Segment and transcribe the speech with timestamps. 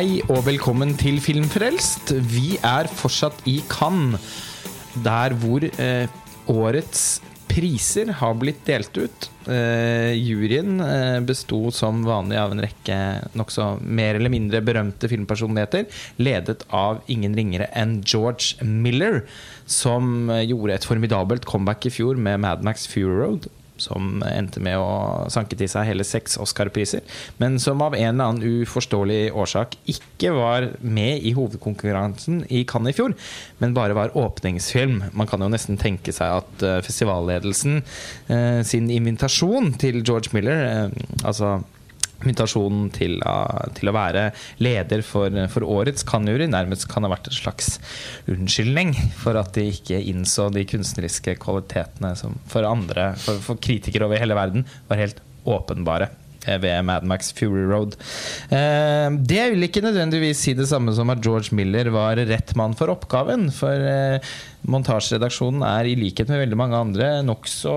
[0.00, 2.14] Hei og velkommen til Filmfrelst.
[2.24, 4.22] Vi er fortsatt i Cannes,
[5.04, 6.08] der hvor eh,
[6.48, 7.02] årets
[7.50, 9.28] priser har blitt delt ut.
[9.44, 12.96] Eh, juryen eh, besto som vanlig av en rekke
[13.36, 15.84] nokså mer eller mindre berømte filmpersonligheter,
[16.16, 19.26] ledet av ingen ringere enn George Miller,
[19.68, 24.62] som eh, gjorde et formidabelt comeback i fjor med Mad Max Fury Road som endte
[24.62, 27.02] med å sanke til seg hele seks Oscar-priser,
[27.42, 32.94] men som av en eller annen uforståelig årsak ikke var med i hovedkonkurransen i Cannes
[32.94, 33.16] i fjor,
[33.60, 35.02] men bare var åpningsfilm.
[35.16, 40.90] Man kan jo nesten tenke seg at uh, festivalledelsen uh, sin invitasjon til George Miller,
[40.90, 41.60] uh, altså
[42.20, 43.18] invitasjonen til,
[43.76, 44.28] til, å være
[44.62, 47.74] leder for, for årets Cannes-jury nærmest kan ha vært en slags
[48.30, 54.08] unnskyldning for at de ikke innså de kunstneriske kvalitetene som for andre, for, for kritikere
[54.08, 56.10] over hele verden, var helt åpenbare
[56.46, 57.96] eh, ved Mad Max Fury Road.
[58.52, 62.76] Eh, det vil ikke nødvendigvis si det samme som at George Miller var rett mann
[62.78, 63.48] for oppgaven.
[63.54, 64.32] For eh,
[64.68, 67.76] montasjeredaksjonen er i likhet med veldig mange andre nokså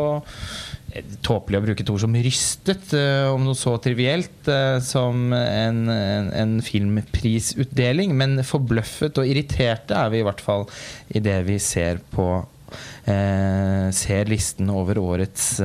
[1.25, 5.83] tåpelig å bruke et ord som rystet, uh, om noe så trivielt uh, som en,
[5.89, 8.13] en, en, filmprisutdeling.
[8.17, 10.67] Men forbløffet og irriterte er vi i hvert fall
[11.13, 15.61] i det vi ser på uh, Ser listen over årets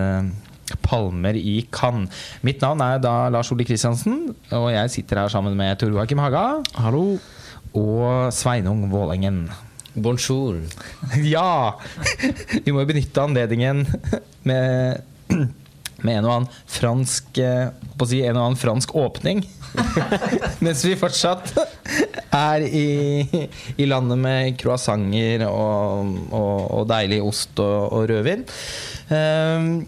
[0.84, 2.12] palmer i Cannes.
[2.44, 6.20] Mitt navn er da Lars Ole Kristiansen, og jeg sitter her sammen med Tor Joakim
[6.20, 6.62] Haga.
[6.76, 7.16] Hallo.
[7.76, 9.46] Og Sveinung Vålengen.
[9.94, 10.60] Bonjour.
[11.34, 11.78] ja!
[12.64, 13.86] Vi må benytte anledningen
[14.48, 15.04] med
[16.06, 17.70] med en og annen fransk eh,
[18.06, 19.42] si, en og annen fransk åpning.
[20.64, 21.52] Mens vi fortsatt
[22.34, 28.44] er i, i landet med croissanter og, og, og, deilig ost og, og rødvin.
[29.10, 29.82] Uh,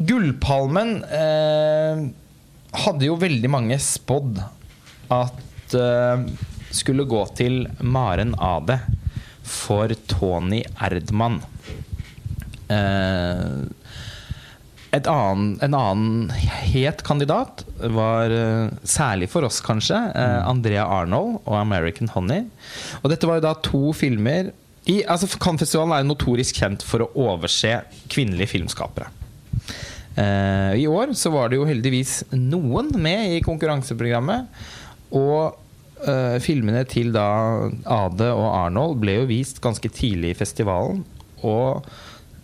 [0.00, 2.06] Gullpalmen uh,
[2.86, 4.40] hadde jo veldig mange spådd
[5.12, 6.22] at uh,
[6.72, 8.78] skulle gå til Maren Ade
[9.44, 11.40] for Tony Erdmann.
[12.70, 13.66] Uh,
[14.90, 16.30] Annen, en annen
[16.72, 22.48] het kandidat var, uh, særlig for oss kanskje, uh, Andrea Arnold og 'American Honey'.
[23.02, 24.50] Og dette var jo da to filmer
[24.90, 29.12] i, altså Cannes-festivalen er jo notorisk kjent for å overse kvinnelige filmskapere.
[30.18, 34.46] Uh, I år så var det jo heldigvis noen med i konkurranseprogrammet.
[35.14, 35.56] Og
[36.40, 41.02] filmene til da Ade og Arnold ble jo vist ganske tidlig i festivalen.
[41.44, 41.84] Og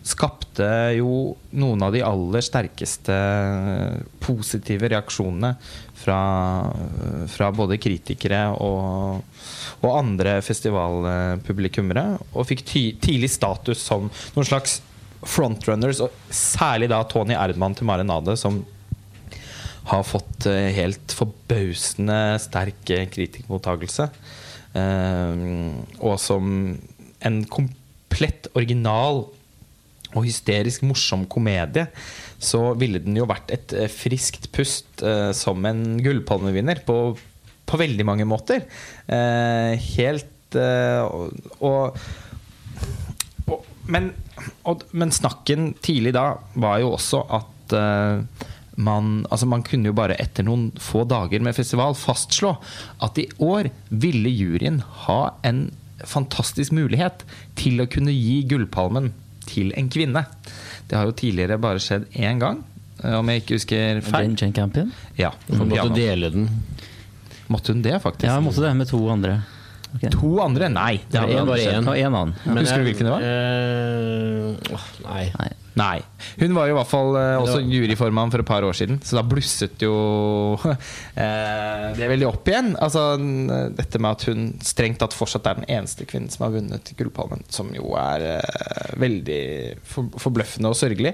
[0.07, 3.15] skapte jo noen av de aller sterkeste
[4.23, 5.53] positive reaksjonene
[5.97, 6.19] fra,
[7.31, 9.19] fra både kritikere og,
[9.81, 12.05] og, andre festivalpublikummere.
[12.33, 14.79] Og fikk ty, tidlig status som noen slags
[15.27, 18.61] frontrunners, og særlig da Tony Erdmann til Mare Nade, som
[19.87, 24.11] har fått eh, helt forbausende sterk eh, kritikermottakelse.
[24.77, 25.73] Uh,
[26.05, 26.49] og som
[27.25, 29.23] en komplett original
[30.17, 31.87] og hysterisk morsom komedie,
[32.37, 36.97] så ville den jo vært et eh, friskt pust eh, som en gullpalmevinner på,
[37.65, 38.65] på, veldig mange måter.
[39.05, 41.97] Eh, helt eh, og,
[43.47, 43.57] og,
[43.89, 44.11] men,
[44.67, 46.29] og, men, snakken tidlig da
[46.59, 47.75] var jo også at
[48.77, 52.53] man, altså man kunne jo bare etter noen få dager med festival fastslå
[53.03, 55.65] at i år ville juryen ha en
[56.05, 57.25] fantastisk mulighet
[57.57, 59.11] til å kunne gi Gullpalmen
[59.49, 60.25] til en kvinne.
[60.87, 62.63] Det har jo tidligere bare skjedd én gang,
[63.03, 64.33] eh, om jeg ikke husker feil.
[64.35, 64.93] Jane Campion?
[65.19, 65.33] Ja.
[65.49, 66.49] Hun måtte dele den.
[67.51, 68.27] Måtte hun det, faktisk?
[68.27, 69.39] Ja, hun måtte det med to andre.
[69.95, 70.11] Okay.
[70.11, 70.67] To andre?
[70.69, 70.97] Nei.
[71.09, 72.13] Det var bare én.
[72.13, 72.35] annen.
[72.43, 73.23] Husker du hvilken det var?
[73.23, 75.23] Uh, nei.
[75.39, 75.51] nei.
[75.77, 75.99] Nei.
[76.39, 79.19] Hun var jo i hvert fall eh, også juryformann for et par år siden, så
[79.19, 79.93] da blusset jo
[80.67, 82.73] eh, det veldig opp igjen.
[82.81, 83.09] Altså
[83.77, 87.45] Dette med at hun strengt tatt fortsatt er den eneste kvinnen som har vunnet Gullpalmen,
[87.53, 89.41] som jo er eh, veldig
[89.85, 91.13] for, forbløffende og sørgelig.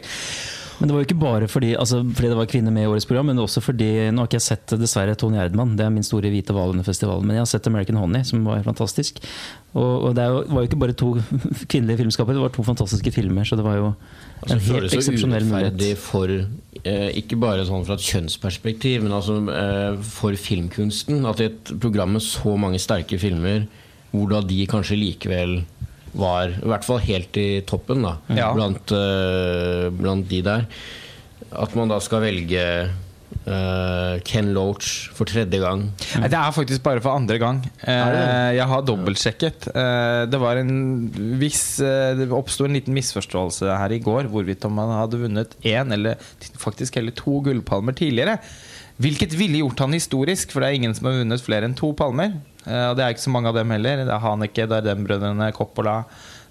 [0.84, 3.06] Men det var jo ikke bare fordi, altså, fordi, det var kvinner med i årets
[3.08, 6.04] program, men også fordi Nå har ikke jeg sett dessverre Tony Erdman, det er min
[6.04, 7.24] store hvite hval under festivalen.
[7.24, 9.22] Men jeg har sett American Honey, som var fantastisk.
[9.72, 11.14] Og, og det var jo ikke bare to
[11.72, 13.48] kvinnelige filmskapere, det var to fantastiske filmer.
[13.48, 16.04] Så det var jo altså, en helt eksepsjonell mulighet.
[16.04, 16.36] For,
[16.84, 21.24] eh, ikke bare sånn fra et kjønnsperspektiv, men altså eh, for filmkunsten.
[21.32, 23.70] At i et program med så mange sterke filmer,
[24.12, 25.62] hvor da de kanskje likevel
[26.14, 28.52] var i hvert fall helt i toppen da, ja.
[28.56, 30.68] blant, uh, blant, de der.
[31.54, 32.64] At man da skal velge
[33.46, 35.88] uh, Ken Loach for tredje gang.
[36.22, 37.64] Nei, det er faktisk bare for andre gang.
[37.82, 39.70] Uh, jeg har dobbeltsjekket.
[40.30, 40.76] det var en
[41.42, 45.94] viss Det oppsto en liten misforståelse her i går hvorvidt om han hadde vunnet én
[45.94, 46.22] eller
[46.62, 48.38] faktisk heller to gullpalmer tidligere.
[49.02, 51.90] Hvilket ville gjort han historisk, for det er ingen som har vunnet flere enn to
[51.98, 52.36] palmer.
[52.64, 54.04] Uh, og det er ikke så mange av dem heller.
[54.08, 56.00] Det er Haneke, Dardem-brødrene, Coppola,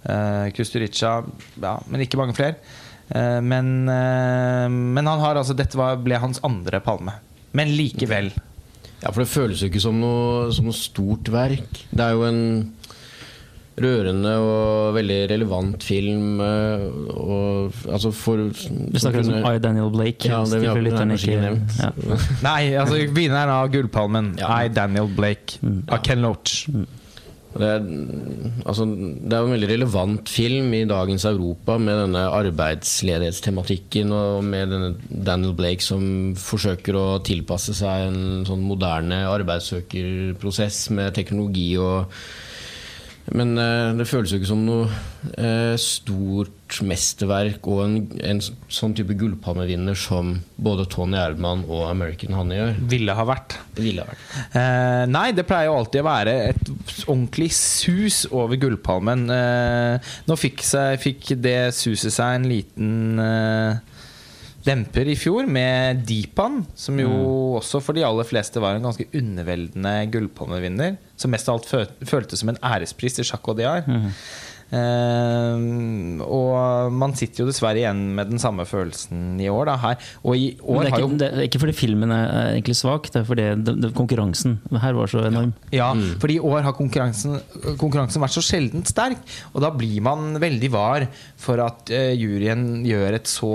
[0.04, 1.18] uh, Kusturica
[1.62, 2.58] ja, Men ikke mange flere.
[3.12, 7.16] Uh, men, men, han har altså dette ble hans andre palme.
[7.56, 8.30] Men likevel.
[9.02, 11.82] Ja, for det føles jo ikke som noe, som noe stort verk.
[11.90, 12.42] Det er jo en
[13.80, 16.40] rørende og veldig relevant film.
[16.44, 19.58] Eh, og, altså for, du snakker om I.
[19.62, 20.28] Daniel Blake?
[20.28, 21.78] Ja, det vi har, kanskje ikke nevnt.
[21.80, 21.92] Ja.
[22.48, 24.50] Nei, altså vinneren av Gullpalmen, ja.
[24.62, 24.72] I.
[24.72, 25.86] Daniel Blake mm.
[25.88, 26.66] av Ken Loach.
[26.72, 26.88] Mm.
[27.52, 27.82] Det er,
[28.64, 34.72] altså, det er en veldig relevant film i dagens Europa med denne arbeidsledighetstematikken og med
[34.72, 34.94] denne
[35.26, 42.08] Daniel Blake som forsøker å tilpasse seg en sånn moderne arbeidssøkerprosess med teknologi og
[43.30, 44.88] men eh, det føles jo ikke som noe
[45.38, 52.34] eh, stort mesterverk og en, en sånn type gullpalmevinner som både Tony Erdman og American
[52.34, 52.80] Honey gjør.
[52.90, 53.56] Ville ha vært.
[53.78, 54.26] Ville ha vært.
[54.58, 56.72] Eh, nei, det pleier jo alltid å være et
[57.06, 59.24] ordentlig sus over gullpalmen.
[59.36, 63.91] Eh, nå fikk, seg, fikk, det suset seg en liten eh,
[64.66, 67.58] demper i fjor med Deepan, som jo mm.
[67.60, 70.96] også for de aller fleste var en ganske underveldende gullpalmevinner.
[71.18, 73.88] Som mest av alt føltes som en ærespris til Jacques Audiard.
[73.90, 74.10] Mm.
[74.72, 79.66] Uh, og man sitter jo dessverre igjen med den samme følelsen i år.
[79.68, 80.06] Da, her.
[80.24, 83.10] Og i år det, er ikke, jo, det er ikke fordi filmen er egentlig svak,
[83.12, 85.52] det er fordi det, det, konkurransen her var så enorm.
[85.74, 86.16] Ja, mm.
[86.22, 87.36] fordi i år har konkurransen,
[87.80, 89.20] konkurransen, vært så sjeldent sterk.
[89.52, 91.06] Og da blir man veldig var
[91.40, 93.52] for at uh, juryen gjør et så,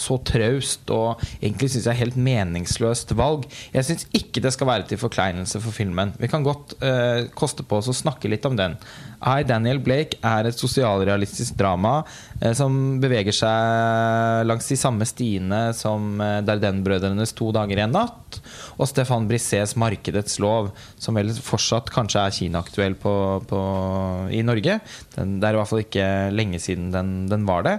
[0.00, 3.44] så traust og egentlig syns jeg helt meningsløst valg.
[3.74, 6.14] Jeg syns ikke det skal være til forkleinelse for filmen.
[6.20, 8.78] Vi kan godt uh, koste på oss å snakke litt om den.
[9.24, 12.02] I, Daniel Blake er et sosialrealistisk drama
[12.40, 17.94] eh, som beveger seg langs de samme stiene som eh, Darden-brødrenes 'To dager i en
[17.96, 18.40] natt'
[18.76, 22.96] og Stefan Brissés 'Markedets lov', som vel fortsatt kanskje er kinaaktuell
[24.34, 24.80] i Norge.
[25.14, 27.78] Den, det er i hvert fall ikke lenge siden den, den var det.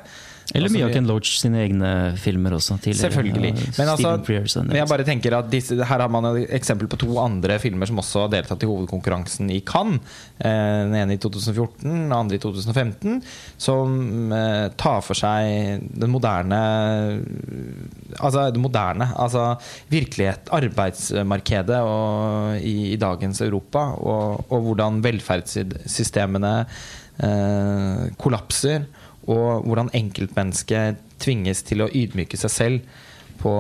[0.53, 2.77] Eller mye av Ken Loach sine egne filmer også.
[2.85, 3.51] Selvfølgelig.
[3.79, 4.11] Men altså,
[4.61, 7.89] men jeg bare tenker at disse, her har man et eksempel på to andre filmer
[7.89, 10.03] som også har deltatt i hovedkonkurransen i Cannes.
[10.37, 13.17] Eh, den ene i 2014, den andre i 2015.
[13.57, 16.61] Som eh, tar for seg den moderne
[18.15, 19.09] Altså det moderne.
[19.19, 19.47] Altså
[19.91, 23.87] virkelighet, arbeidsmarkedet og, i, i, dagens Europa.
[23.97, 26.53] Og, og hvordan velferdssystemene
[27.25, 28.85] eh, kollapser
[29.25, 32.95] og hvordan enkeltmennesket tvinges til å ydmyke seg selv
[33.41, 33.53] på,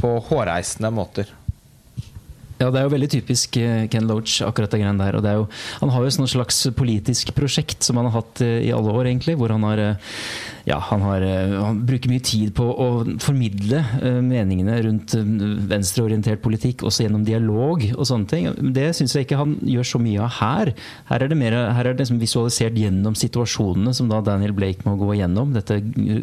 [0.00, 1.30] på hårreisende måter.
[2.60, 5.16] Ja, Det er jo veldig typisk eh, Ken Loach, akkurat det greiene der.
[5.16, 5.46] og jo,
[5.80, 9.08] Han har jo et slags politisk prosjekt som han har hatt eh, i alle år,
[9.08, 9.38] egentlig.
[9.40, 10.10] Hvor han har eh,
[10.70, 11.24] ja, han, har,
[11.60, 12.88] han bruker mye tid på å
[13.22, 13.82] formidle
[14.24, 15.16] meningene rundt
[15.70, 18.48] venstreorientert politikk, også gjennom dialog og sånne ting.
[18.74, 20.72] Det syns jeg ikke han gjør så mye av her.
[21.10, 24.86] Her er det, mer, her er det liksom visualisert gjennom situasjonene som da Daniel Blake
[24.86, 25.54] må gå gjennom.
[25.56, 25.80] Dette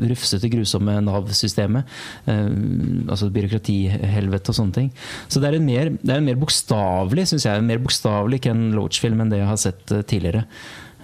[0.08, 1.98] rufsete, grusomme Nav-systemet.
[2.28, 4.90] altså byråkratihelvete og sånne ting.
[5.28, 8.42] Så det er en mer, det er en mer bokstavelig, syns jeg, en mer bokstavelig
[8.48, 10.46] Ken Loach-film enn det jeg har sett eh, tidligere.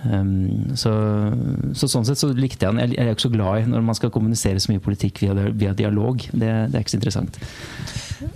[0.04, 0.92] Um, så,
[1.78, 2.94] så, sånn sett så likte jeg den.
[2.94, 5.76] Jeg er ikke så glad i når man skal kommunisere så mye politikk via, via
[5.78, 6.26] dialog.
[6.32, 7.40] Det, det, er ikke så interessant.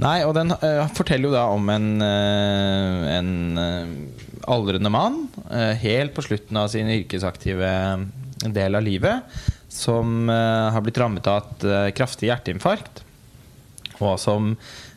[0.04, 3.92] Nei, og den uh, forteller jo da om en, uh, en uh,
[4.48, 5.26] aldrende mann
[5.82, 7.70] helt på slutten av sin yrkesaktive
[8.54, 9.40] del av livet
[9.74, 13.02] som har blitt rammet av et kraftig hjerteinfarkt.
[14.00, 14.54] Og som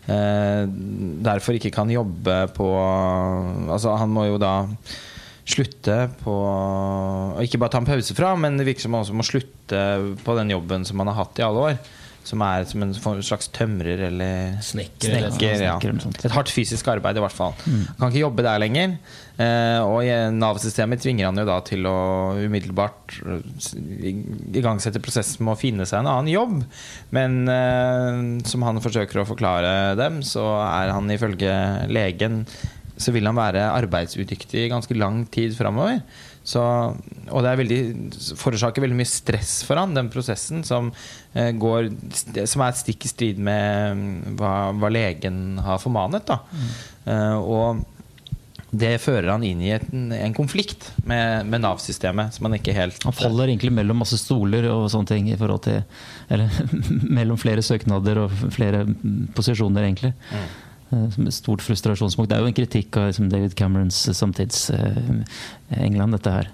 [0.07, 2.69] derfor ikke kan jobbe på
[3.75, 4.55] Altså, han må jo da
[5.51, 6.35] slutte på
[7.45, 9.87] Ikke bare ta en pause fra, men det virker som man også må slutte
[10.25, 11.81] på den jobben som han har hatt i alle år.
[12.27, 12.93] Som er som en
[13.25, 15.15] slags tømrer eller snekker.
[15.33, 15.79] snekker ja.
[15.81, 17.55] Et hardt fysisk arbeid, i hvert fall.
[17.65, 17.87] Mm.
[17.97, 18.93] Kan ikke jobbe der lenger.
[19.41, 20.05] Eh, og
[20.37, 21.97] Nav-systemet tvinger han jo da til å
[22.43, 23.17] umiddelbart
[24.61, 26.59] igangsette prosessen med å finne seg en annen jobb.
[27.17, 28.21] Men eh,
[28.53, 31.57] som han forsøker å forklare dem, så er han ifølge
[31.89, 32.45] legen
[33.01, 36.01] så vil han være arbeidsudyktig i ganske lang tid framover.
[36.51, 36.61] Så,
[37.29, 37.81] og det er veldig,
[38.41, 40.89] forårsaker veldig mye stress for han, den prosessen, som,
[41.37, 41.91] eh, går,
[42.49, 46.27] som er stikk i strid med mm, hva, hva legen har formanet.
[46.31, 46.41] Da.
[46.51, 46.71] Mm.
[47.07, 47.85] Uh, og
[48.71, 52.37] det fører han inn i en, en konflikt med, med Nav-systemet.
[52.37, 55.31] som Han ikke helt Han faller egentlig mellom masse stoler og sånne ting.
[55.31, 55.83] i forhold til
[56.31, 56.55] Eller
[57.19, 58.85] mellom flere søknader og flere
[59.35, 60.15] posisjoner, egentlig.
[60.31, 60.51] Mm.
[60.91, 62.31] Eh, stort frustrasjonspunkt.
[62.31, 66.47] Det er jo en kritikk av liksom, David Camerons samtids-England, eh, dette her.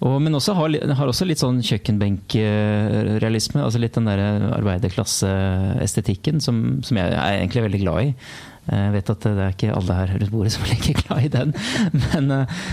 [0.00, 3.60] Og, men også har, har, også litt sånn kjøkkenbenkrealisme.
[3.62, 4.20] Altså litt den der
[4.56, 8.14] arbeiderklasseestetikken som, som jeg er egentlig veldig glad i.
[8.70, 11.32] Jeg vet at det er ikke alle her rundt bordet som er like glad i
[11.32, 11.48] den.
[12.00, 12.24] Men,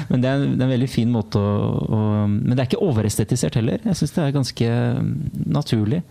[0.07, 1.43] men det, er, det, er, en veldig fin måte å,
[1.83, 3.79] å Men det er ikke overestetisert heller.
[3.83, 4.67] Jeg syns det er ganske
[5.57, 6.01] naturlig.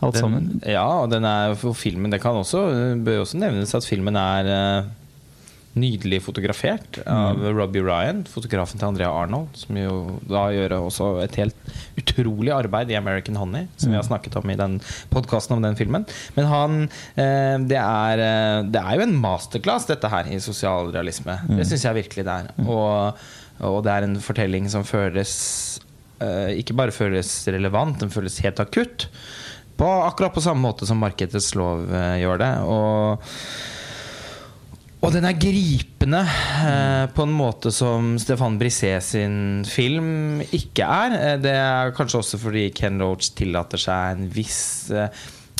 [0.00, 0.48] Alt den, sammen.
[0.68, 2.66] Ja, og den er for filmen Det kan også,
[3.00, 4.50] bør også nevnes at filmen er
[5.76, 7.46] nydelig fotografert av mm.
[7.56, 12.92] Robbie Ryan, fotografen til Andrea Arnold, som jo da gjør også et helt utrolig arbeid
[12.92, 13.92] i American Honey, som mm.
[13.92, 14.78] vi har snakket om i den
[15.12, 16.06] podkasten om den filmen.
[16.38, 21.36] Men han uh, det, er, eh, det er jo en masterclass, dette her, i sosialrealisme.
[21.44, 21.58] Mm.
[21.60, 22.52] Det syns jeg virkelig det er.
[22.56, 22.70] Mm.
[22.72, 23.26] Og,
[23.60, 25.32] og, det er en fortelling som føles
[26.56, 29.10] Ikke bare føles relevant, den føles helt akutt.
[29.76, 31.84] På akkurat på samme måte som markedets lov
[32.20, 32.52] gjør det.
[32.64, 33.26] Og
[35.06, 39.36] og den er gripende eh, på en måte som Stefan Brisset sin
[39.68, 41.14] film ikke er.
[41.14, 45.06] Eh, det er kanskje også fordi Ken Roach tillater seg en viss eh,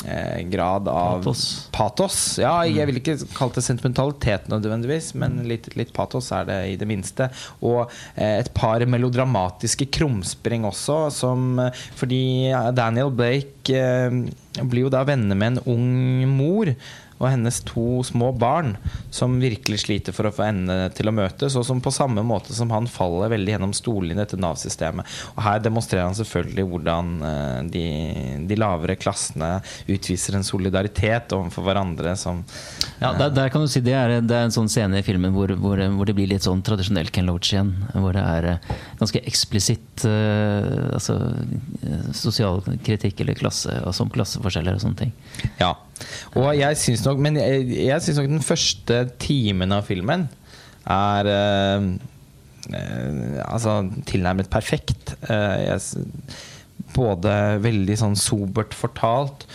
[0.05, 1.69] eh, grad av patos.
[1.73, 2.17] patos.
[2.41, 6.75] Ja, jeg vil ikke kalle det sentimentalitet nødvendigvis, men litt, litt, patos er det i
[6.79, 7.29] det minste.
[7.61, 7.85] Og
[8.15, 11.59] eh, et par melodramatiske krumspring også, som
[11.97, 14.21] Fordi Daniel Blake eh,
[14.63, 16.73] blir jo da venner med en ung mor
[17.17, 18.75] og hennes to små barn,
[19.13, 22.53] som virkelig sliter for å få endene til å møtes, og som på samme måte
[22.53, 25.07] som han faller veldig gjennom stolene i dette Nav-systemet.
[25.35, 27.85] Og her demonstrerer han selvfølgelig hvordan eh, de,
[28.49, 29.57] de, lavere klassene
[29.89, 32.43] utviser en solidaritet overfor hverandre som
[33.01, 35.33] Ja, der, der, kan du si det er, det er en sånn scene i filmen
[35.35, 37.73] hvor, hvor, hvor, det blir litt sånn tradisjonell Ken Loach igjen.
[37.93, 38.71] Hvor det er eh,
[39.01, 41.17] ganske eksplisitt uh, altså,
[42.15, 45.13] sosial kritikk eller klasse, altså om klasseforskjeller og sånne ting.
[45.61, 45.73] Ja,
[46.35, 50.27] og jeg syns nok Men jeg, jeg syns nok den første timen av filmen
[50.87, 51.87] er uh,
[52.71, 55.15] uh, Altså tilnærmet perfekt.
[55.27, 56.05] Uh, jeg,
[56.95, 59.45] både veldig sånn sobert fortalt,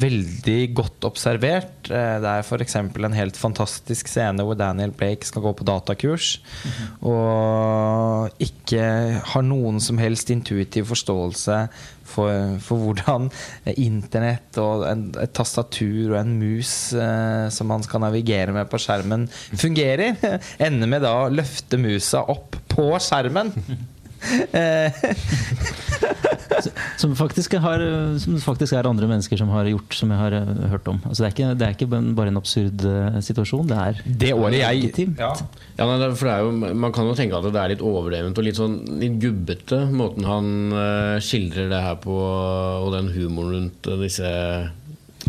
[0.00, 1.88] veldig godt observert.
[1.88, 2.76] Det er f.eks.
[2.76, 6.40] en helt fantastisk scene hvor Daniel Blake skal gå på datakurs.
[6.40, 7.06] Mm -hmm.
[7.10, 8.82] Og ikke
[9.24, 11.68] har noen som helst intuitiv forståelse
[12.10, 13.30] for, for hvordan
[13.76, 18.80] internett og en, et tastatur og en mus eh, som man skal navigere med på
[18.82, 20.16] skjermen, fungerer.
[20.66, 23.54] Ender med da å løfte musa opp på skjermen.
[27.00, 27.80] som, faktisk har,
[28.20, 30.98] som faktisk er andre mennesker som har gjort, som jeg har uh, hørt om.
[31.06, 33.70] Altså det, er ikke, det, er ikke, bare en absurd uh, situasjon.
[33.70, 34.74] Det er det året jeg
[35.18, 35.32] ja.
[35.78, 36.50] ja for det er jo,
[36.84, 40.22] Man kan jo tenke at det er litt overdrevent og litt sånn litt gubbete, måten
[40.28, 44.30] han uh, skildrer det her på, og den humoren rundt disse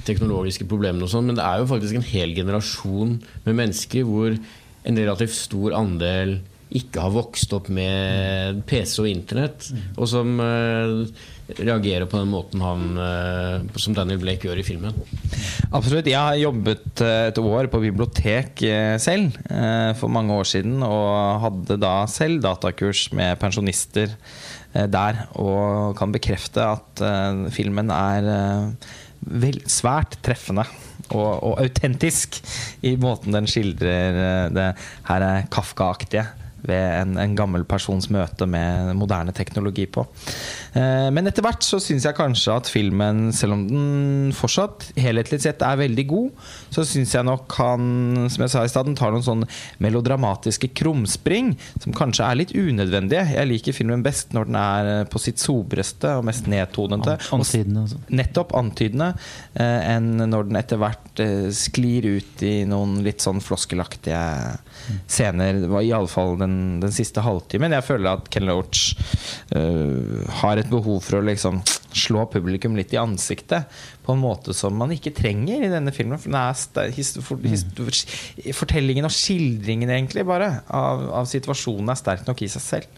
[0.08, 1.28] teknologiske problemene og sånn.
[1.30, 3.12] Men det er jo faktisk en hel generasjon
[3.46, 4.30] med mennesker hvor
[4.82, 6.30] en relativt stor andel
[6.78, 9.68] ikke har vokst opp med PC og Internett,
[10.00, 11.04] og som uh,
[11.58, 14.96] reagerer på den måten han, uh, som Daniel Blake gjør i filmen.
[15.72, 16.08] Absolutt.
[16.08, 18.60] Jeg har jobbet eh, et år på bibliotek
[19.00, 19.38] selv
[20.00, 24.12] for mange år siden, og hadde da selv datakurs med pensjonister
[24.72, 27.04] der, og kan bekrefte at
[27.56, 28.28] filmen er
[29.22, 30.66] vel, svært treffende
[31.12, 32.42] og, og, autentisk
[32.88, 34.70] i måten den skildrer det
[35.08, 36.28] her Kafka-aktige
[36.68, 40.06] ved en, en, gammel persons møte med moderne teknologi på.
[40.72, 45.42] Eh, men etter hvert så syns jeg kanskje at filmen, selv om den fortsatt helhetlig
[45.44, 47.90] sett er veldig god, så syns jeg nok han,
[48.32, 49.44] som jeg sa i stad, tar noen sånn
[49.84, 53.26] melodramatiske krumspring som kanskje er litt unødvendige.
[53.36, 57.18] Jeg liker filmen best når den er på sitt sobreste og mest nedtonende.
[57.36, 58.00] Antydende, altså.
[58.22, 59.12] Nettopp antydende,
[59.60, 64.22] eh, enn når den etter hvert eh, sklir ut i noen litt sånn floskelaktige
[65.12, 65.60] scener.
[65.82, 67.76] Iallfall den, den siste halvtimen.
[67.76, 68.94] Jeg føler at Ken Loach
[69.56, 71.60] uh, har et behov for å liksom
[71.92, 73.68] slå publikum litt i ansiktet
[74.06, 76.22] på en måte som man ikke trenger i denne filmen.
[76.22, 77.92] For, mm.
[78.56, 82.98] Fortellingen og skildringen egentlig bare av, av situasjonen er sterk nok i seg selv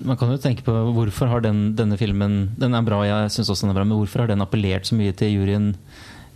[0.00, 3.50] man kan jo tenke på hvorfor har den, denne filmen Den er bra, jeg synes
[3.52, 5.74] også den er bra, men hvorfor har den appellert så mye til juryen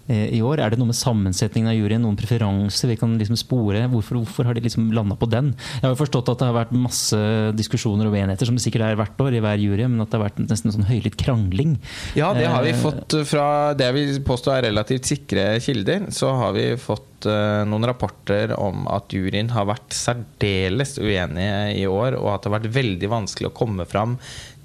[0.08, 0.60] i år?
[0.60, 3.86] Er det noe med sammensetningen av juryen, noen preferanser vi kan liksom spore?
[3.92, 5.52] Hvorfor, hvorfor har de liksom landa på den?
[5.56, 7.20] Jeg har jo forstått at det har vært masse
[7.56, 10.18] diskusjoner og uenigheter, som det sikkert er hvert år i hver jury, men at det
[10.18, 11.76] har vært nesten en sånn høylytt krangling.
[12.18, 13.46] Ja, det har vi eh, fått fra
[13.78, 16.08] det vi påstår er relativt sikre kilder.
[16.14, 21.86] Så har vi fått eh, noen rapporter om at juryen har vært særdeles uenige i
[21.88, 24.18] år, og at det har vært veldig vanskelig å komme fram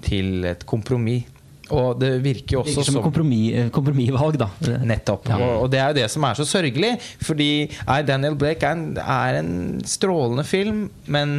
[0.04, 1.28] til et kompromiss.
[1.76, 4.50] Og det virker jo også som et kompromiss, eh, kompromissvalg, da.
[4.86, 5.30] Nettopp.
[5.30, 5.38] Ja.
[5.60, 6.96] Og, det er jo det som er så sørgelig.
[7.24, 7.50] Fordi
[8.08, 9.54] Daniel Blake er en, er en
[9.86, 11.38] strålende film, men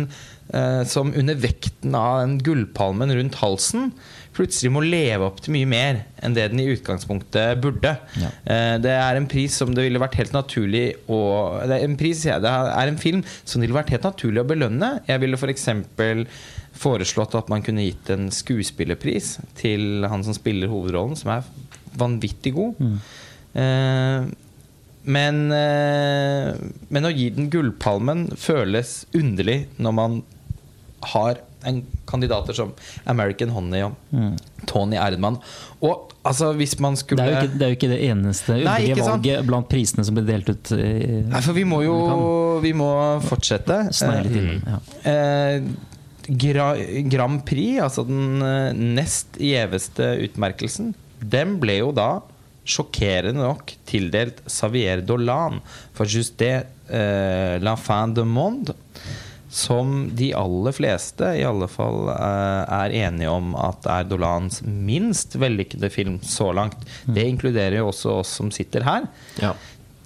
[0.53, 3.91] eh, som under vekten av den gullpalmen rundt halsen
[4.35, 7.93] plutselig må leve opp til mye mer enn det den i utgangspunktet burde.
[8.19, 8.31] Ja.
[8.45, 11.19] Eh, det er en pris som det ville vært helt naturlig å
[11.67, 14.47] Det er en, pris, det er en film som det ville vært helt naturlig å
[14.47, 14.93] belønne.
[15.09, 15.67] Jeg ville f.eks.
[16.81, 21.45] For foreslått at man kunne gitt en skuespillerpris til han som spiller hovedrollen, som er
[21.99, 22.79] vanvittig god.
[22.81, 22.95] Mm.
[23.61, 24.31] Eh,
[25.01, 26.49] men, eh,
[26.89, 30.19] men å gi den gullpalmen føles underlig når man
[31.13, 32.71] har en kandidater som
[33.09, 34.33] American Honey og mm.
[34.69, 35.37] Tony Erdman.
[35.85, 39.05] Og altså, hvis man skulle Det er jo ikke det, jo ikke det eneste underlige
[39.05, 40.73] valget blant prisene som ble delt ut.
[40.73, 41.97] I, Nei, for vi må jo
[42.61, 42.89] vi må
[43.25, 43.83] fortsette.
[43.95, 44.51] Snaile til.
[44.57, 44.67] Mm.
[44.69, 44.81] Ja.
[45.11, 45.71] Eh,
[46.27, 46.73] Gra
[47.09, 52.11] Grand Prix, altså den eh, nest gjeveste utmerkelsen, den ble jo da
[52.67, 55.59] sjokkerende nok tildelt Xavier Dolan
[55.97, 56.55] for just det
[56.91, 58.75] eh, La fin de monde.
[59.51, 65.35] Som de aller fleste i alle fall eh, er enige om at er Dolans minst
[65.41, 66.85] vellykkede film så langt.
[67.03, 67.17] Mm.
[67.17, 69.09] Det inkluderer jo også oss som sitter her.
[69.41, 69.51] Ja.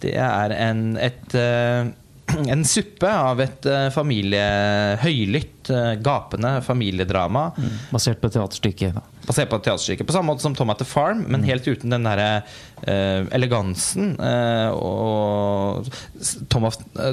[0.01, 1.91] Det er en, et eh,
[2.53, 4.45] en suppe av et uh, familie,
[5.01, 7.47] høylytt, uh, gapende familiedrama.
[7.57, 7.75] Mm.
[7.93, 8.97] Basert på teaterstykket.
[9.27, 10.07] Basert på teaterstykket.
[10.07, 11.49] På samme måte som Tom at the Farm, men mm.
[11.49, 14.15] helt uten den derre uh, elegansen.
[14.73, 15.87] og
[16.49, 16.67] Tom,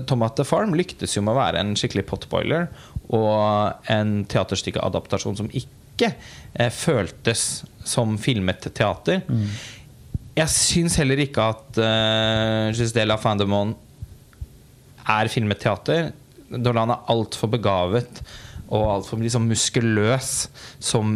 [0.09, 2.69] Tom at the Farm lyktes jo med å være en skikkelig potboiler
[3.13, 6.15] og en teaterstykkeadaptasjon som ikke
[6.73, 9.21] føltes som filmet teater.
[9.29, 9.49] Mm.
[10.33, 13.75] Jeg syns heller ikke at uh, Gisdela Fandemon
[15.09, 16.13] er filmet teater.
[16.53, 18.23] Dolan er altfor begavet
[18.73, 20.31] og altfor liksom muskuløs
[20.81, 21.13] som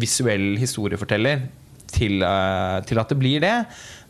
[0.00, 1.46] visuell historieforteller
[1.92, 3.54] til, uh, til at det blir det.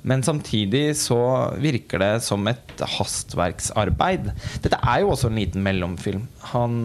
[0.06, 1.18] Men samtidig så
[1.58, 4.30] virker det som et hastverksarbeid.
[4.62, 6.26] Dette er jo også en liten mellomfilm.
[6.52, 6.76] Han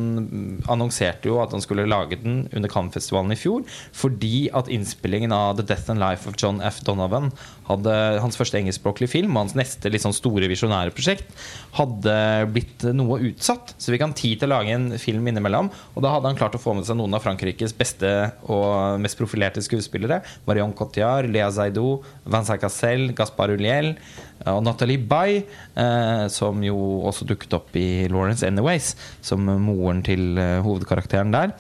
[0.72, 3.62] annonserte jo at han skulle lage den under Cannes-festivalen i fjor
[3.94, 6.82] fordi at innspillingen av The Death and Life of John F.
[6.88, 7.30] Donovan,
[7.70, 7.94] hadde,
[8.24, 11.30] hans første engelskspråklige film og hans neste litt sånn store visjonære prosjekt,
[11.78, 12.16] hadde
[12.52, 13.76] blitt noe utsatt.
[13.78, 15.70] Så vi kan tid til å lage en film innimellom.
[15.96, 18.10] Og da hadde han klart å få med seg noen av Frankrikes beste
[18.52, 20.22] og mest profilerte skuespillere.
[20.50, 25.42] Marion Cotillard, Lea Zaidou, Vincent Cassel Gaspar Uliel eh, og Nathalie Bay,
[25.76, 26.78] eh, som jo
[27.10, 28.96] også dukket opp i Lawrence Anyways,
[29.26, 31.56] som moren til eh, hovedkarakteren der.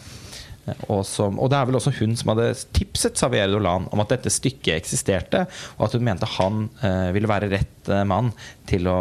[0.91, 4.13] Og, som, og, det er vel også hun som hadde tipset Xavier Dolan om at
[4.13, 5.45] dette stykket eksisterte,
[5.79, 8.29] og at hun mente han eh, ville være rett eh, mann
[8.69, 8.99] til å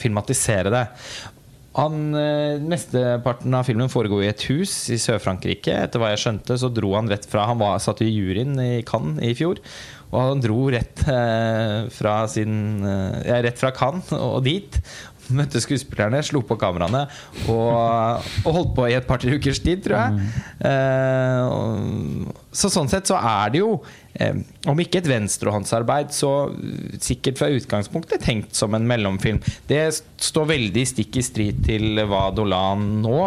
[0.00, 0.86] filmatisere det.
[1.78, 5.76] Han, eh, Mesteparten av filmen foregår i et hus i Sør-Frankrike.
[5.86, 8.82] Etter hva jeg skjønte, så dro han rett fra Han var, satt i juryen i
[8.86, 9.62] Cannes i fjor.
[10.10, 14.80] Og han dro rett eh, fra, sin, eh, ja, rett fra Cannes og dit.
[15.30, 17.04] Møtte skuespillerne, slo på kameraene
[17.52, 20.16] og, og holdt på i et par-tre ukers tid, tror jeg.
[20.18, 20.26] Mm.
[20.66, 23.76] Eh, så sånn sett så er det jo,
[24.66, 26.50] om ikke et venstrehåndsarbeid, så
[26.98, 29.38] sikkert fra utgangspunktet tenkt som en mellomfilm.
[29.70, 29.84] Det
[30.18, 33.20] står veldig stikk i strid til hva Dolan nå,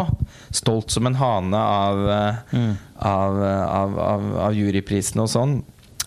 [0.52, 2.04] stolt som en hane av,
[2.52, 2.72] mm.
[3.00, 5.62] av, av, av, av juryprisene og sånn,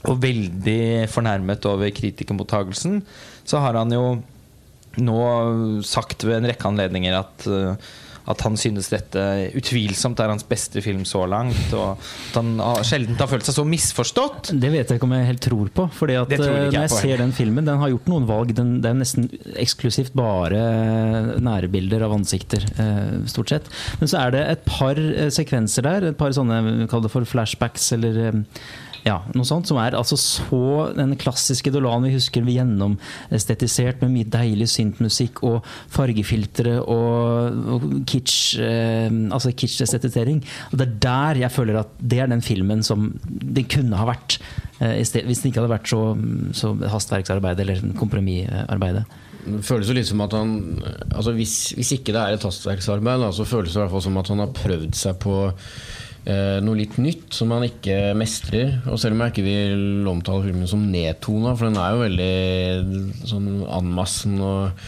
[0.06, 3.02] og veldig fornærmet over kritikermottagelsen,
[3.48, 4.18] så har han jo
[4.98, 5.22] nå
[5.86, 7.96] sagt ved en rekke anledninger at, uh,
[8.28, 9.22] at han synes dette
[9.56, 11.70] utvilsomt er hans beste film så langt.
[11.78, 14.52] Og at han har sjelden har følt seg så misforstått.
[14.58, 15.86] Det vet jeg ikke om jeg helt tror på.
[16.00, 18.56] Fordi at jeg Når jeg ser den filmen, den har gjort noen valg.
[18.58, 23.72] Den, det er nesten eksklusivt bare nærebilder av ansikter, uh, stort sett.
[24.02, 25.00] Men så er det et par
[25.38, 28.36] sekvenser der, et par sånne, vi kaller det for flashbacks, eller
[29.08, 34.13] ja, noe sånt som er altså så den klassiske Dolan vi husker vi gjennomestetisert med
[34.13, 40.41] mye deilig syntmusikk og fargefiltre og, og kitsch eh, altså kitsch-estetisering.
[40.74, 44.39] Det er der jeg føler at det er den filmen som det kunne ha vært
[44.82, 46.02] eh, hvis det ikke hadde vært så,
[46.58, 49.04] så hastverksarbeid eller kompromissarbeid.
[49.48, 50.58] Det føles jo litt som at han
[51.13, 54.20] altså hvis, hvis ikke det er et hastverksarbeid, så føles det i hvert fall som
[54.20, 55.38] at han har prøvd seg på
[56.28, 58.82] noe litt nytt som man ikke mestrer.
[58.92, 63.28] Og selv om jeg ikke vil omtale filmen som nedtona, for den er jo veldig
[63.32, 64.88] sånn anmassen og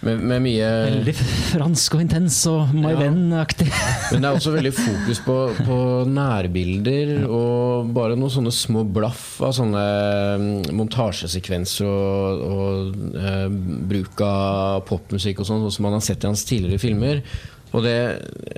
[0.00, 1.12] med, med, mye Veldig
[1.50, 3.00] fransk og intens og My ja.
[3.02, 3.66] Venn-aktig.
[4.14, 5.36] Men det er også veldig fokus på,
[5.66, 5.76] på
[6.08, 9.84] nærbilder og bare noen sånne små blaff av sånne
[10.40, 13.46] mm, montasjesekvenser og, og eh,
[13.92, 17.20] bruk av popmusikk og sånn, som man har sett i hans tidligere filmer.
[17.70, 17.96] Og det,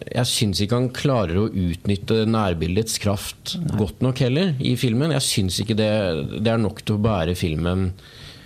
[0.09, 3.77] jeg syns ikke han klarer å utnytte nærbildets kraft Nei.
[3.83, 5.13] godt nok heller i filmen.
[5.19, 5.93] Jeg syns ikke det,
[6.39, 7.91] det, er nok til å bære filmen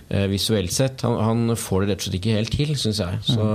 [0.09, 1.07] eh, visuelt sett.
[1.07, 3.23] Han, han, får det rett og slett ikke helt til, syns jeg.
[3.29, 3.49] Så,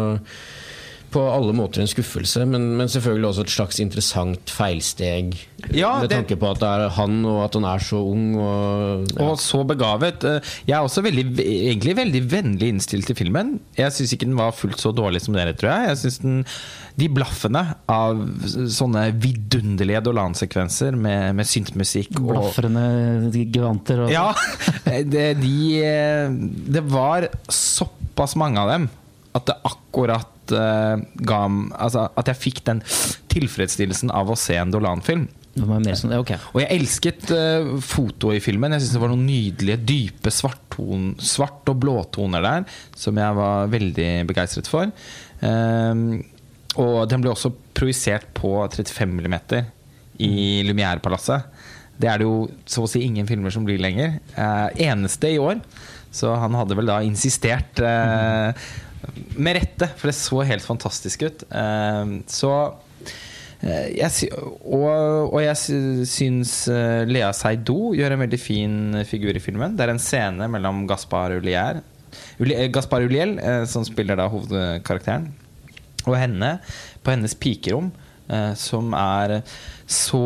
[1.12, 5.36] på alle måter en skuffelse, men, men, selvfølgelig også et slags interessant feilsteg.
[5.76, 8.28] Ja, med tanke på at det er han, og at han er så ung.
[8.40, 9.28] Og, ja.
[9.28, 10.26] og så begavet.
[10.28, 13.58] Eh, jeg er også veldig, egentlig veldig vennlig innstilt til filmen.
[13.78, 15.92] Jeg syns ikke den var fullt så dårlig som dere, tror jeg.
[15.92, 16.40] Jeg synes den
[17.00, 24.32] de blaffene av sånne vidunderlige Dolan-sekvenser med, med syntmusikk Blaffrende giganter og Ja!
[25.12, 25.56] Det, de,
[26.76, 28.90] det var såpass mange av dem
[29.38, 31.44] at det akkurat uh, ga
[31.78, 32.82] altså, At jeg fikk den
[33.32, 35.28] tilfredsstillelsen av å se en Dolan-film.
[35.52, 36.40] Sånn, okay.
[36.54, 38.72] Og jeg elsket uh, fotoet i filmen.
[38.76, 43.72] Jeg synes det var noen nydelige, dype svartton, svart- og blåtoner der som jeg var
[43.72, 44.92] veldig begeistret for.
[45.44, 46.22] Um,
[46.80, 49.38] og den ble også projisert på 35 mm
[50.24, 51.50] i Lumière-palasset.
[52.02, 54.22] Det er det jo så å si ingen filmer som blir lenger.
[54.38, 55.60] Uh, eneste i år.
[56.12, 58.52] Så han hadde vel da insistert eh,
[59.36, 61.44] med rette, for det så helt fantastisk ut.
[61.50, 62.52] Eh, så
[63.62, 64.30] eh, jeg,
[64.62, 69.78] og, og, jeg syns eh, Lea Seido gjør en veldig fin figur i filmen.
[69.78, 71.84] Det er en scene mellom Gaspar Ulier
[72.74, 73.38] Gaspar Uliel,
[73.70, 75.30] som spiller da hovedkarakteren,
[76.04, 76.50] og henne
[77.06, 77.88] på hennes pikerom,
[78.60, 79.38] som er
[79.88, 80.20] så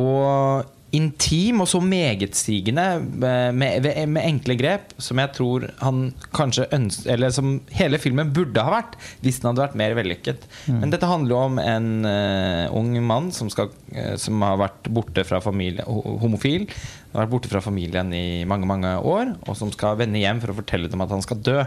[0.94, 7.12] intim og så megetsigende med, med, med, enkle grep som jeg tror han kanskje ønsker
[7.16, 10.46] Eller som hele filmen burde ha vært hvis den hadde vært mer vellykket.
[10.70, 10.80] Mm.
[10.84, 14.90] Men dette handler jo om en uh, ung mann som, skal, uh, som, har vært
[14.94, 16.68] borte fra familie, homofil.
[17.12, 20.54] Har vært borte fra familien i mange mange år, og som skal vende hjem for
[20.54, 21.60] å fortelle dem at han skal dø.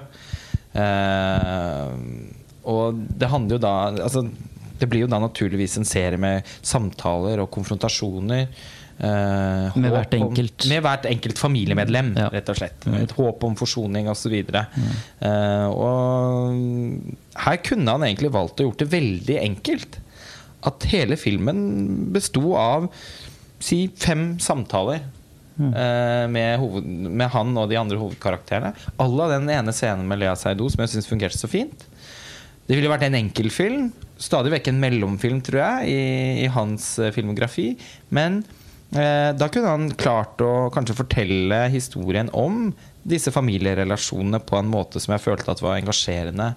[0.79, 1.93] Uh,
[2.69, 4.21] og det handler jo da altså,
[4.79, 8.47] Det blir jo da naturligvis en serie med samtaler og konfrontasjoner.
[8.99, 10.65] Eh, med, hvert enkelt.
[10.65, 12.31] Om, med hvert enkelt familiemedlem, ja.
[12.35, 12.89] rett og slett.
[12.99, 14.35] Et håp om forsoning osv.
[14.51, 14.89] Mm.
[15.29, 20.01] Eh, og her kunne han egentlig valgt å gjort det veldig enkelt.
[20.67, 22.91] At hele filmen besto av
[23.63, 25.07] si fem samtaler
[25.59, 25.73] Mm.
[25.75, 28.69] Eh, med, hoved, med, han og de andre hovedkarakterene.
[29.03, 31.83] Alle den ene scenen med Lea Seidou som jeg syns fungerte så fint.
[32.69, 33.89] Det ville vært en enkeltfilm.
[34.23, 37.73] Stadig vekk en mellomfilm, tror jeg, i, i hans uh, filmografi.
[38.15, 38.58] Men uh,
[38.91, 42.71] da kunne han klart å kanskje fortelle historien om
[43.09, 46.55] disse familierelasjonene på en måte som jeg følte at var engasjerende,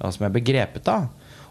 [0.00, 1.08] og som jeg begrepet av.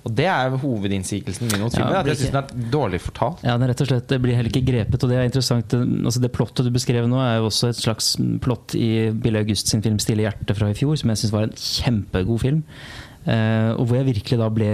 [0.07, 1.91] Og det er hovedinnsigelsen min mot filmen.
[1.91, 3.41] Ja, at jeg syns den er dårlig fortalt.
[3.43, 5.75] Ja, den rett og slett, Det blir heller ikke grepet, og det er interessant.
[5.75, 8.13] Altså det plottet du beskrev nå, er jo også et slags
[8.43, 11.49] plott i Bille August sin film 'Stille hjerte' fra i fjor, som jeg syns var
[11.49, 12.63] en kjempegod film.
[13.27, 14.67] Uh, og hvor jeg virkelig da ble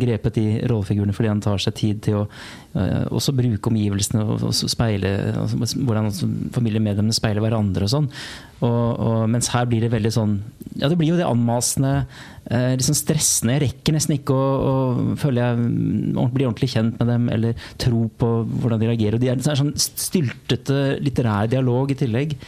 [0.00, 4.46] grepet i rollefigurene fordi han tar seg tid til å uh, også bruke omgivelsene og,
[4.56, 6.08] speile altså, hvordan
[6.54, 8.08] familiemedlemmene speiler hverandre og sånn.
[8.64, 10.34] Og, og, mens her blir det veldig sånn
[10.80, 11.92] Ja, det blir jo det anmasende,
[12.48, 13.58] uh, liksom stressende.
[13.58, 14.74] Jeg rekker nesten ikke å, å
[15.20, 15.70] føle jeg
[16.32, 19.20] blir ordentlig kjent med dem eller tro på hvordan de reagerer.
[19.20, 22.38] Og de er, det er sånn styltete litterær dialog i tillegg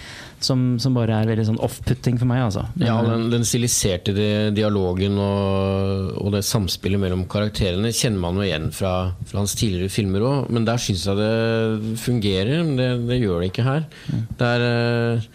[0.46, 2.44] som, som, bare er veldig sånn off-putting for meg.
[2.48, 2.66] Altså.
[2.82, 4.14] Ja, den, den stiliserte
[4.54, 8.94] dialogen og, og, det samspillet mellom karakterene kjenner man jo igjen fra,
[9.28, 12.62] fra hans tidligere filmer òg, men der syns jeg det fungerer.
[12.78, 13.84] Det, det, gjør det ikke her.
[14.08, 14.24] Mm.
[14.38, 15.28] Det er eh,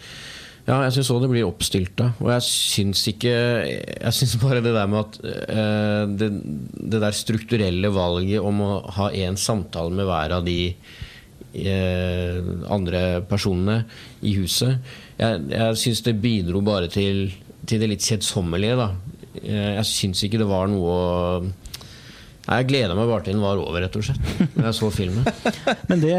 [0.68, 2.10] ja, jeg syns òg det blir oppstylta.
[2.20, 6.30] Og jeg syns ikke Jeg syns bare det der med at uh, det,
[6.76, 10.58] det, der strukturelle valget om å ha én samtale med hver av de
[12.68, 13.82] andre personene
[14.22, 14.78] i huset.
[15.18, 17.30] Jeg, jeg syns det bidro bare til,
[17.66, 18.76] til det litt kjedsommelige.
[18.78, 18.90] Da.
[19.42, 21.48] Eh, jeg syns ikke det var noe
[22.48, 24.28] jeg gleda meg bare til den var over, rett og slett.
[24.54, 25.26] Da jeg så filmen.
[25.90, 26.14] men det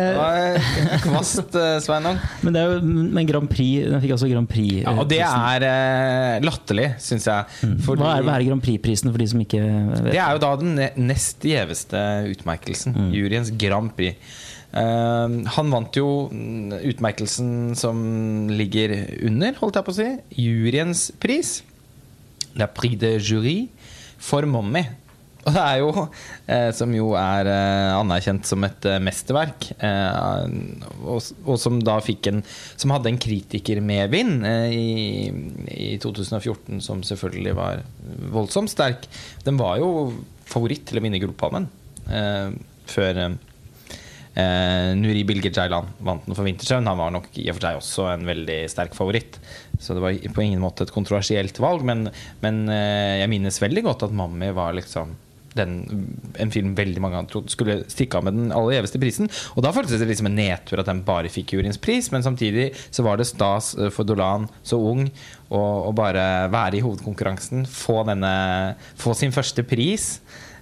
[1.01, 2.19] Kvast, eh, Sveinung.
[2.45, 4.83] Men det er jo men Grand Prix Den fikk altså Grand Prix.
[4.83, 7.49] Ja, og det er latterlig, syns jeg.
[7.65, 7.73] Mm.
[7.81, 10.11] Fordi, hva, er, hva er Grand Prix-prisen for de som ikke vet?
[10.11, 10.77] Det er jo da den
[11.09, 12.93] nest gjeveste utmerkelsen.
[12.93, 13.09] Mm.
[13.17, 14.37] Juryens Grand Prix.
[14.69, 17.99] Uh, han vant jo utmerkelsen som
[18.53, 18.93] ligger
[19.25, 20.09] under, holdt jeg på å si,
[20.45, 21.59] juryens pris.
[22.59, 23.59] La Prix de Jury
[24.19, 24.83] for Mommy.
[25.47, 26.03] Og det er jo,
[26.51, 29.69] eh, som jo er eh, anerkjent som et eh, mesterverk,
[31.07, 32.41] og, som da fikk en
[32.75, 35.29] Som hadde en kritikermedvind eh, i,
[35.71, 37.85] i 2014, som selvfølgelig var
[38.35, 39.07] voldsomt sterk.
[39.47, 40.11] Den var jo
[40.49, 41.69] favoritt til å vinne Gullpalmen
[42.89, 43.19] før
[44.37, 46.89] Eh, Nuri Bilge Jailan vant den for Vintersøvn.
[46.89, 49.39] Han var nok i og for seg også en veldig sterk favoritt.
[49.79, 52.07] Så det var på ingen måte et kontroversielt valg, men,
[52.43, 55.17] men eh, jeg minnes veldig godt at Mammi var liksom
[55.57, 55.79] den,
[56.37, 59.29] en film veldig mange trodde skulle stikke av med den aller gjeveste prisen.
[59.55, 62.69] Og da føltes det liksom en nedtur at den bare fikk juryens pris, men samtidig
[62.89, 65.07] så var det stas eh, for Dolan, så ung,
[65.49, 68.33] å, å bare være i hovedkonkurransen, få, denne,
[68.99, 70.11] få sin første pris.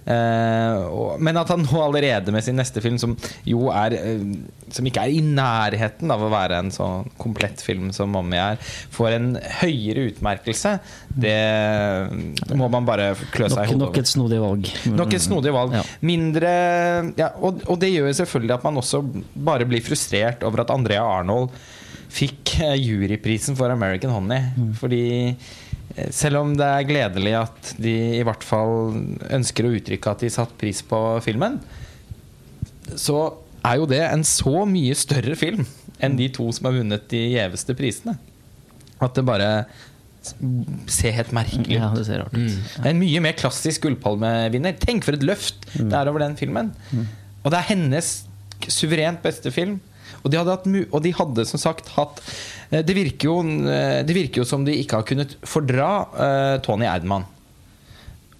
[0.08, 3.12] Uh, men at han nå allerede med sin neste film, som
[3.44, 4.22] jo er uh,
[4.72, 8.60] Som ikke er i nærheten av å være en sånn komplett film som Mommy er,
[8.94, 9.28] får en
[9.60, 10.74] høyere utmerkelse,
[11.12, 11.36] det
[12.56, 13.84] må man bare klø seg i hodet over.
[13.84, 14.72] Nok et snodig valg.
[14.96, 15.76] Nok et snodig valg.
[15.78, 15.84] Ja.
[16.08, 16.52] Mindre
[17.18, 20.72] ja, og, og, det gjør jo selvfølgelig at man også bare blir frustrert over at
[20.74, 21.52] Andrea Arnold
[22.12, 24.52] fikk eh, juryprisen for American Honey.
[24.56, 24.70] Mm.
[24.80, 25.67] Fordi Eh,
[26.14, 28.96] selv om det er gledelig at de i hvert fall
[29.34, 31.58] ønsker å uttrykke at de satt pris på filmen,
[32.96, 33.18] så
[33.66, 35.66] er jo det en så mye større film
[36.04, 38.14] enn de to som har vunnet de gjeveste prisene.
[39.02, 39.50] At det bare
[40.90, 41.80] ser helt merkelig ut.
[41.80, 42.52] Ja, det ser rart ut.
[42.52, 42.86] Mm.
[42.90, 44.76] En mye mer klassisk gullpalmevinner.
[44.82, 45.88] Tenk for et løft mm.
[45.88, 46.72] det er over den filmen.
[46.90, 47.06] Mm.
[47.44, 48.10] Og det er hennes
[48.68, 49.78] suverent beste film.
[50.22, 52.22] Og de hadde, hatt, og de hadde som sagt hatt
[52.70, 53.40] eh, det virker, jo,
[53.70, 57.26] eh, det virker, jo, som de ikke har kunnet fordra uh, Tony Erdman.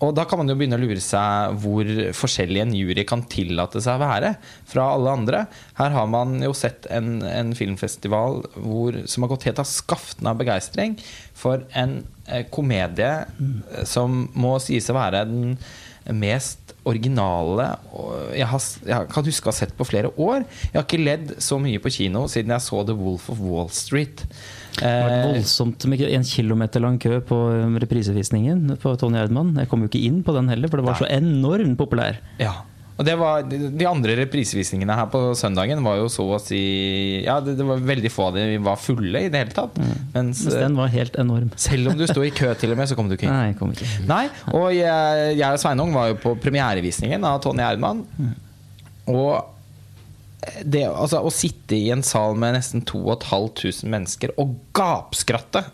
[0.04, 3.82] Og da kan man jo begynne å lure seg hvor forskjellig en jury kan tillate
[3.82, 4.30] seg å være
[4.70, 5.40] fra alle andre.
[5.80, 10.30] Her har man jo sett en, en filmfestival hvor, som har gått helt av skaften
[10.30, 10.94] av begeistring
[11.38, 13.58] for en eh, komedie mm.
[13.90, 15.58] som må sies å være den
[16.14, 17.66] mest originale
[18.36, 20.44] jeg, har, jeg, kan huske å ha sett på flere år.
[20.68, 23.70] Jeg har ikke ledd så mye på kino siden jeg så The Wolf of Wall
[23.74, 24.24] Street.
[24.78, 27.38] Det var vært voldsomt med en kilometer lang kø på
[27.82, 29.56] reprisevisningen på Tony Erdmann.
[29.58, 32.20] Jeg kom jo ikke inn på den heller, for det var så enormt populær.
[32.38, 32.60] Ja,
[32.98, 36.62] og det var, De andre reprisevisningene her på søndagen var jo så å si
[37.22, 39.78] Ja, det, det var veldig få av dem var fulle i det hele tatt.
[39.78, 39.92] Mm.
[40.16, 41.52] Mens, Mens, den var helt enorm.
[41.68, 43.36] Selv om du sto i kø til og med, så kom du ikke inn.
[43.36, 43.92] Nei, jeg kom ikke.
[44.08, 48.02] Nei, Og jeg, jeg og Sveinung var jo på premierevisningen av Tony Erdmann.
[48.18, 48.34] Mm.
[49.14, 55.64] Og det, altså, å sitte i en sal med nesten 2500 mennesker og gapskratte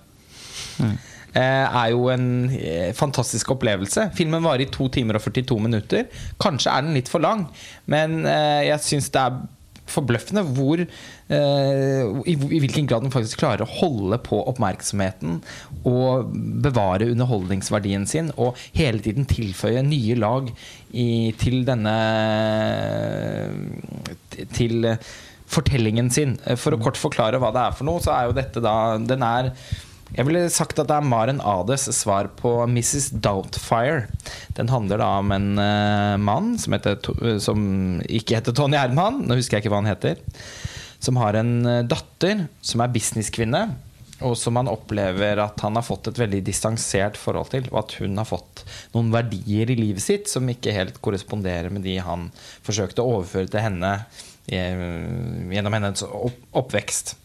[0.81, 0.95] mm.
[1.35, 1.41] Eh,
[1.81, 4.07] er jo en eh, fantastisk opplevelse.
[4.15, 6.07] Filmen varer i 2 timer og 42 minutter.
[6.43, 7.49] Kanskje er den litt for lang,
[7.91, 9.43] men eh, jeg syns det er
[9.85, 15.43] forbløffende hvor i, hvilken grad den faktisk klarer å holde på oppmerksomheten
[15.89, 16.31] og
[16.65, 20.49] bevare underholdningsverdien sin, og hele tiden tilføye nye lag
[20.89, 21.95] i, til denne
[24.57, 24.89] Til
[25.53, 26.39] fortellingen sin.
[26.57, 29.25] For å kort forklare hva det er for noe, så er jo dette da Den
[29.25, 29.53] er
[30.13, 33.09] jeg ville sagt at det er Maren Ades svar på Mrs.
[33.25, 34.05] Doubtfire.
[34.55, 37.01] Den handler da om en uh, mann som, heter,
[37.43, 37.65] som,
[38.07, 40.21] ikke heter Tony Herman, nå husker jeg ikke hva han heter,
[41.03, 43.65] som har en uh, datter som er businesskvinne,
[44.25, 47.97] og som han opplever at han har fått et veldig distansert forhold til, og at
[47.99, 48.63] hun har fått
[48.95, 52.29] noen verdier i livet sitt som ikke helt korresponderer med de han
[52.65, 53.91] forsøkte å overføre til henne
[54.47, 54.87] eh,
[55.51, 57.17] gjennom hennes oppvekst.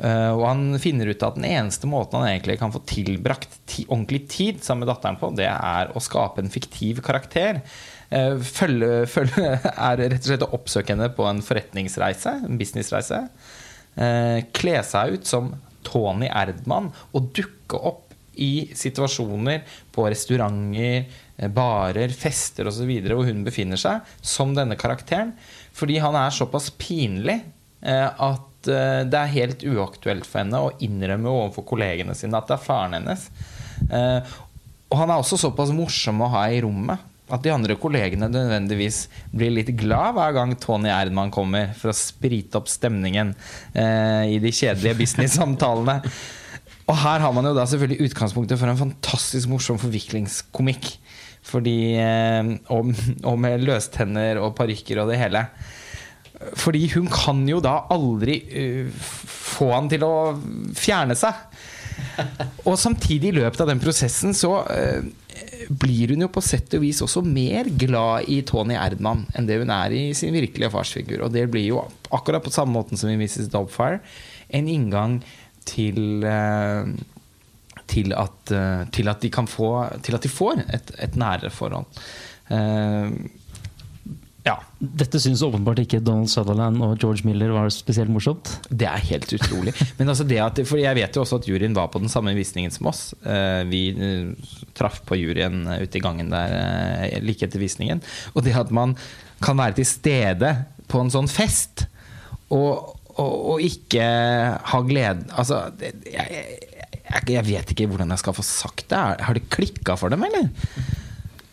[0.00, 4.22] Uh, og han finner ut at den eneste måten han egentlig kan få tilbrakt ordentlig
[4.32, 7.60] tid sammen med datteren på, det er å skape en fiktiv karakter.
[8.08, 9.58] Uh, følge, følge,
[9.90, 13.26] er rett og slett å oppsøke henne på en forretningsreise, en businessreise.
[13.98, 15.52] Uh, kle seg ut som
[15.84, 18.06] Tony Erdmann og dukke opp
[18.40, 21.10] i situasjoner på restauranter,
[21.52, 22.88] barer, fester osv.
[23.04, 25.34] hvor hun befinner seg, som denne karakteren.
[25.76, 27.40] Fordi han er såpass pinlig
[27.80, 32.58] at Eh, det er helt uaktuelt for henne å innrømme overfor kollegene sine at det
[32.58, 33.28] er faren hennes.
[33.88, 34.34] Eh,
[34.90, 39.04] og han er også såpass morsom å ha i rommet at de andre kollegene nødvendigvis
[39.30, 43.30] blir litt glad hver gang Tony Erdman kommer for å sprite opp stemningen
[43.70, 46.00] eh, i de kjedelige business-samtalene.
[46.90, 50.96] Og her har man jo da selvfølgelig utgangspunktet for en fantastisk morsom forviklingskomikk.
[51.46, 51.94] Fordi,
[52.68, 52.90] og,
[53.24, 55.44] og med løstenner og parykker og det hele.
[56.40, 60.14] Fordi hun kan jo da aldri uh, få han til å
[60.78, 61.36] fjerne seg.
[62.68, 65.02] Og samtidig, i løpet av den prosessen, så uh,
[65.68, 69.60] blir hun jo på sett og vis også mer glad i Tony Erdman enn det
[69.60, 71.26] hun er i sin virkelige farsfigur.
[71.26, 73.50] Og det blir jo akkurat på samme måten som i Mrs.
[73.52, 74.00] Dobfire
[74.56, 75.20] en inngang
[75.68, 76.88] til uh,
[77.90, 78.52] til at,
[78.94, 79.66] til at, de kan få
[80.06, 81.88] Til at de får et, et nærere forhold.
[82.46, 83.10] Uh,
[84.46, 84.54] ja.
[84.78, 88.48] Dette syns åpenbart ikke Donald Sutherland og George Miller var spesielt morsomt.
[88.72, 89.74] Det er helt utrolig.
[89.98, 92.32] Men altså det at, for jeg vet jo også at juryen var på den samme
[92.36, 93.02] visningen som oss.
[93.20, 98.00] Eh, vi eh, traff på juryen ute i gangen der eh, like etter visningen.
[98.32, 98.96] Og det at man
[99.44, 100.54] kan være til stede
[100.90, 101.84] på en sånn fest
[102.50, 104.02] og, og, og ikke
[104.72, 109.04] ha glede Altså, jeg, jeg, jeg, vet ikke hvordan jeg skal få sagt det.
[109.26, 110.48] Har det klikka for dem, eller?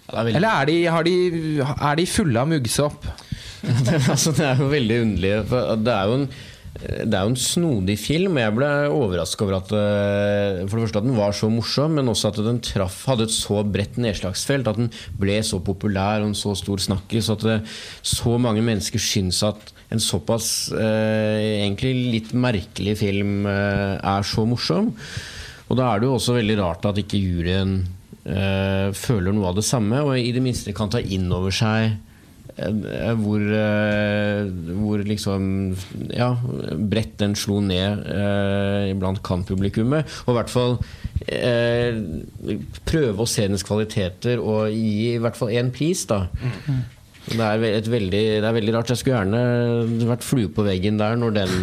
[0.08, 0.36] Veldig...
[0.40, 0.76] Eller er de,
[1.08, 1.16] de,
[1.64, 3.08] er de, fulle av muggsopp?
[4.14, 5.34] altså, det er jo veldig underlig.
[5.84, 6.30] det er jo en
[6.78, 8.38] det er jo en snodig film.
[8.38, 12.12] Jeg ble overraska over at eh, For det første at den var så morsom, men
[12.12, 14.70] også at den traff, hadde et så bredt nedslagsfelt.
[14.70, 17.32] At den ble så populær og en så stor snakkis.
[17.34, 17.58] At det,
[18.06, 24.46] så mange mennesker syns at en såpass eh, egentlig litt merkelig film eh, er så
[24.46, 24.92] morsom.
[25.68, 27.80] Og da er det jo også veldig rart at ikke juryen
[28.28, 31.98] eh, føler noe av det samme, og i det minste kan ta inn over seg
[32.58, 35.76] Eh, hvor, eh, hvor liksom
[36.10, 36.32] Ja,
[36.74, 40.08] bredt den slo ned eh, blant kan-publikummet.
[40.26, 40.78] Og i hvert fall
[41.28, 42.00] eh,
[42.88, 46.26] prøve å se hennes kvaliteter og gi i hvert fall én pris, da.
[46.42, 46.82] Mm.
[47.28, 48.92] Det er, veldig, det er, veldig, rart.
[48.92, 51.56] Jeg skulle gjerne vært flue på veggen der når den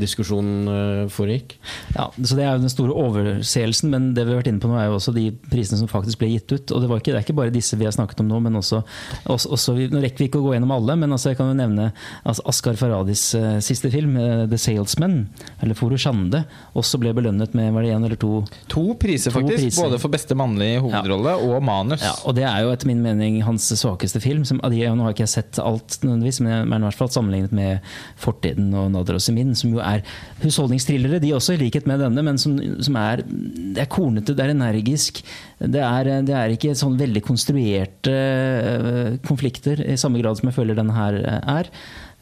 [0.00, 1.58] diskusjonen uh, foregikk.
[1.92, 4.70] Ja, så Det er jo den store overseelsen, men det vi har vært inne på
[4.70, 6.72] nå er jo også de prisene som faktisk ble gitt ut.
[6.72, 8.80] og Det, ikke, det er ikke bare disse vi har snakket om nå, men også,
[9.26, 11.58] også, også Nå rekker vi ikke å gå gjennom alle, men altså jeg kan jo
[11.58, 11.90] nevne
[12.22, 15.26] altså Askar Faradis uh, siste film, uh, 'The Salesman',
[15.60, 16.44] eller 'Foro Shande',
[16.78, 19.60] også ble belønnet med var det én eller to To priser, to faktisk.
[19.60, 19.82] Priser.
[19.84, 21.52] Både for beste mannlige hovedrolle ja.
[21.52, 22.04] og manus.
[22.04, 24.44] Ja, og Det er jo etter min mening hans svakeste film.
[24.48, 27.54] som de er nå har ikke jeg sett alt, nødvendigvis, men i hvert fall sammenlignet
[27.56, 30.04] med Fortiden og Nader og Semin, som jo er
[30.44, 34.46] husholdningsthrillere, de også, i likhet med denne, men som, som er, det er kornete, det
[34.46, 35.22] er energisk.
[35.58, 40.56] Det er, det er ikke sånn veldig konstruerte uh, konflikter i samme grad som jeg
[40.56, 41.70] føler denne her eh, er.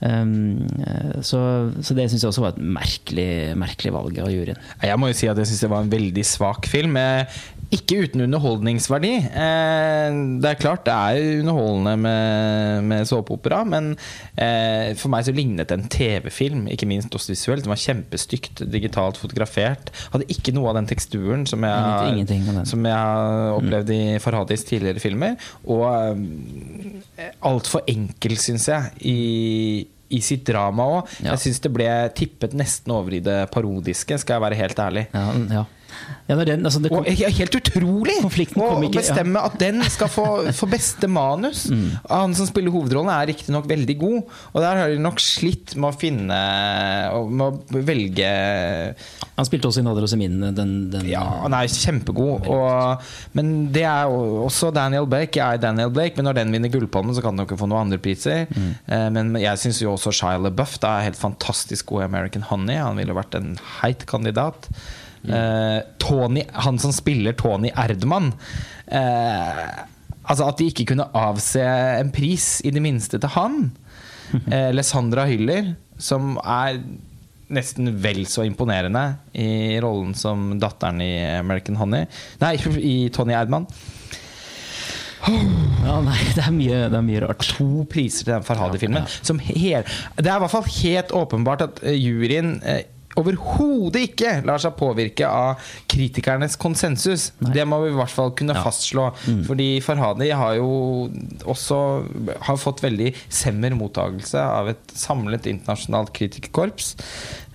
[0.01, 0.65] Um,
[1.21, 1.41] så,
[1.85, 4.61] så, det syns jeg også var et merkelig, merkelig valg av juryen.
[4.81, 6.97] Jeg må jo si at jeg syns det var en veldig svak film.
[7.75, 9.13] Ikke uten underholdningsverdi.
[9.31, 13.93] Eh, det er klart det er underholdende med, med såpeopera, men
[14.37, 17.67] eh, for meg så lignet det en TV-film, ikke minst også visuelt.
[17.67, 19.93] Den var kjempestygt digitalt fotografert.
[20.15, 22.27] Hadde ikke noe av den teksturen som jeg,
[22.71, 25.39] som jeg opplevde opplevd i Farhadis tidligere filmer.
[25.71, 25.87] Og
[27.19, 31.11] eh, altfor enkel, syns jeg, i i sitt drama òg.
[31.23, 31.37] Ja.
[31.37, 31.87] Jeg syns det ble
[32.19, 35.05] tippet nesten over i det parodiske, skal jeg være helt ærlig.
[35.15, 35.29] Ja,
[35.61, 35.63] ja.
[36.31, 40.27] Ja, den, altså kom, og helt utrolig å bestemme at den skal få,
[40.61, 41.65] få beste manus!
[41.73, 41.89] Mm.
[42.07, 45.91] Han som spiller hovedrollen, er riktignok veldig god, og der har de nok slitt med
[45.91, 46.39] å finne
[47.31, 48.29] Med å velge
[49.37, 50.39] Han spilte også i Nader og Semin.
[50.55, 52.47] Den, den, ja, han er kjempegod.
[52.51, 55.39] Og, men det er også Daniel Blake.
[55.39, 57.71] Jeg er Daniel Blake, men når den vinner Gullpalmen, så kan den jo ikke få
[57.71, 58.47] noen andre priser.
[58.51, 58.71] Mm.
[58.87, 62.79] Eh, men jeg syns jo også Shia LaBeouf er helt fantastisk god i American Honey.
[62.81, 64.71] Han ville vært en heit kandidat.
[65.29, 68.31] Uh, Tony, han som spiller Tony Erdmann
[68.89, 69.67] uh,
[70.25, 73.63] Altså At de ikke kunne avse en pris, i det minste, til han.
[74.31, 76.77] Uh, Lesandra Hyller, som er
[77.51, 79.03] nesten vel så imponerende
[79.35, 82.07] i rollen som datteren i American Honey
[82.39, 83.67] Nei, i Tony Erdmann.
[85.81, 87.45] Ja, nei, det er, mye, det er mye rart.
[87.57, 89.09] To priser til den Farhadi-filmen.
[89.27, 89.83] Ja, ja.
[90.15, 92.59] Det er i hvert fall helt åpenbart at juryen
[93.19, 97.31] overhodet ikke lar seg påvirke av kritikernes konsensus.
[97.43, 97.55] Nei.
[97.57, 98.63] Det må vi i hvert fall kunne ja.
[98.65, 99.09] fastslå.
[99.27, 99.41] Mm.
[99.49, 100.71] Fordi Farhadi har jo
[101.43, 101.81] også
[102.47, 106.95] har fått veldig semmer mottagelse av et samlet internasjonalt kritikerkorps.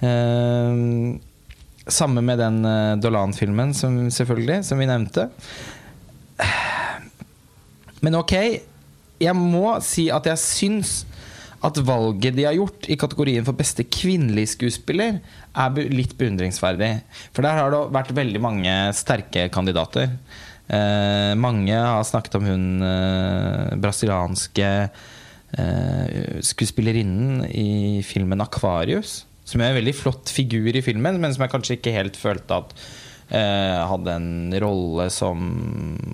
[0.03, 0.83] Eh,
[1.85, 5.27] samme med den uh, Dolan-filmen, som, selvfølgelig, som vi nevnte.
[8.01, 8.33] Men ok,
[9.21, 10.95] jeg må si at jeg syns
[11.65, 15.19] at valget de har gjort i kategorien for beste kvinnelige skuespiller,
[15.55, 16.91] er litt beundringsverdig.
[17.33, 20.13] For der har det vært veldig mange sterke kandidater.
[20.65, 24.69] Eh, mange har snakket om hun eh, brasilianske
[25.57, 29.23] eh, skuespillerinnen i filmen 'Akvarius'.
[29.45, 32.57] Som er en veldig flott figur i filmen, men som jeg kanskje ikke helt følte
[32.63, 32.73] at
[33.29, 35.45] eh, hadde en rolle som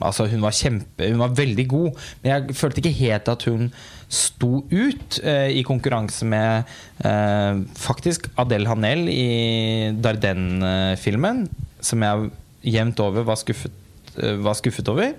[0.02, 3.72] Altså, hun var kjempe Hun var veldig god, men jeg følte ikke helt at hun
[4.12, 6.68] sto ut eh, i konkurranse med
[7.08, 11.46] eh, faktisk Adele Hanel i Darden-filmen,
[11.80, 12.32] som jeg
[12.76, 13.74] jevnt over var skuffet,
[14.20, 15.14] eh, var skuffet over.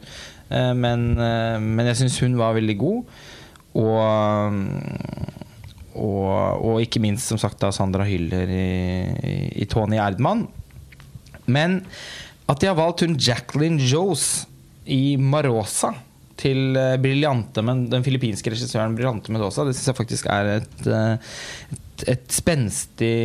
[0.52, 3.16] Eh, men, eh, men, jeg syns hun var veldig god.
[3.80, 4.60] Og,
[5.96, 6.28] og,
[6.60, 8.68] og, ikke minst som sagt da Sandra Hyller i,
[9.64, 10.44] i Tony Erdmann.
[11.48, 11.80] Men
[12.44, 14.44] at de har valgt hun Jacqueline Joes
[14.84, 15.94] i Marosa
[16.42, 19.66] til eh, briljante, men den filippinske regissøren Briljante Medosa.
[19.66, 21.32] det syns jeg faktisk er et, eh,
[21.76, 23.16] et, et spenstig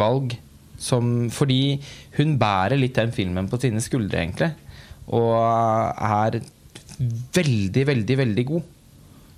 [0.00, 0.36] valg.
[0.84, 1.78] Som, fordi
[2.18, 4.50] hun bærer litt den filmen på sine skuldre, egentlig.
[5.16, 6.40] Og er
[7.32, 8.66] veldig, veldig, veldig god.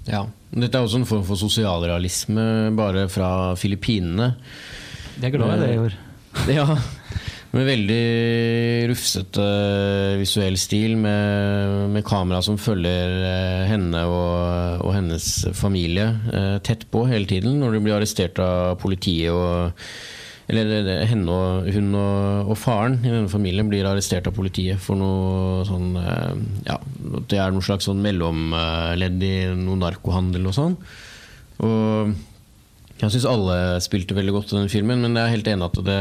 [0.08, 0.24] Ja.
[0.56, 2.46] Dette er også en form for sosialrealisme,
[2.78, 4.32] bare fra Filippinene.
[5.16, 5.96] Det er glad i det i år.
[6.52, 6.66] Ja,
[7.56, 8.02] med veldig
[8.90, 9.46] rufsete
[10.20, 16.86] visuell stil, med, med kamera som følger eh, henne og, og, hennes familie eh, tett
[16.92, 19.32] på hele tiden når de blir arrestert av politiet.
[19.32, 19.72] og
[20.46, 24.94] eller henne og, hun og, og, faren i denne familien blir arrestert av politiet for
[24.94, 25.88] noe sånn
[26.68, 26.76] Ja,
[27.26, 30.76] det er noe slags sånn mellomledd i noe narkohandel og sånn.
[31.66, 32.14] Og
[32.96, 35.78] jeg syns alle spilte veldig godt i den filmen, men jeg er helt enig at
[35.84, 36.00] det,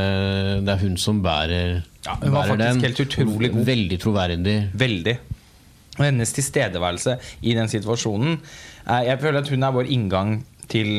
[0.64, 3.66] det er hun som bærer, ja, hun var bærer faktisk helt utrolig god.
[3.68, 4.58] Veldig troverdig.
[4.74, 5.16] Veldig.
[5.96, 7.16] Og hennes tilstedeværelse
[7.48, 8.34] i den situasjonen
[8.84, 10.34] Jeg føler at hun er vår inngang
[10.68, 10.90] til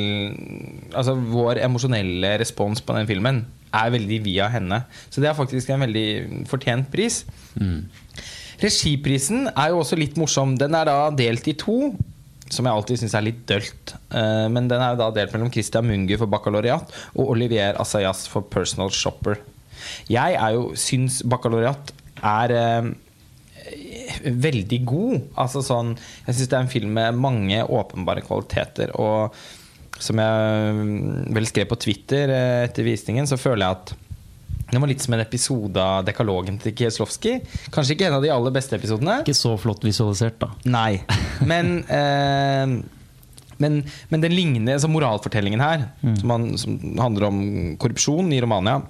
[0.97, 3.43] Altså vår emosjonelle respons på den filmen
[3.77, 4.79] er veldig via henne.
[5.11, 7.25] Så det er faktisk en veldig fortjent pris.
[7.61, 7.85] Mm.
[8.63, 10.55] Regiprisen er jo også litt morsom.
[10.57, 11.91] Den er da delt i to
[12.53, 13.95] som jeg alltid syns er litt dølt.
[14.13, 18.27] Uh, men den er jo da delt mellom Christian Mungu for baccalaureat og Olivier Assayas
[18.31, 19.41] for personal shopper.
[20.11, 21.93] Jeg er jo syns baccalaureat
[22.23, 22.91] er uh,
[24.47, 25.29] veldig god.
[25.43, 25.95] Altså sånn,
[26.27, 28.95] jeg syns det er en film med mange åpenbare kvaliteter.
[28.95, 29.35] Og
[30.03, 33.97] som jeg mm, vel skrev på Twitter uh, etter visningen, så føler jeg at
[34.71, 37.37] det var litt som en episode av dekalogen til Kieslowski.
[37.75, 39.21] Kanskje ikke en av de aller beste episodene.
[39.23, 40.51] Ikke så flott visualisert, da.
[40.67, 41.05] Nei.
[41.47, 42.75] Men, eh,
[43.63, 46.17] men, men den ligner altså Moralfortellingen her, mm.
[46.19, 47.41] som, han, som, handler om
[47.83, 48.81] korrupsjon i Romania,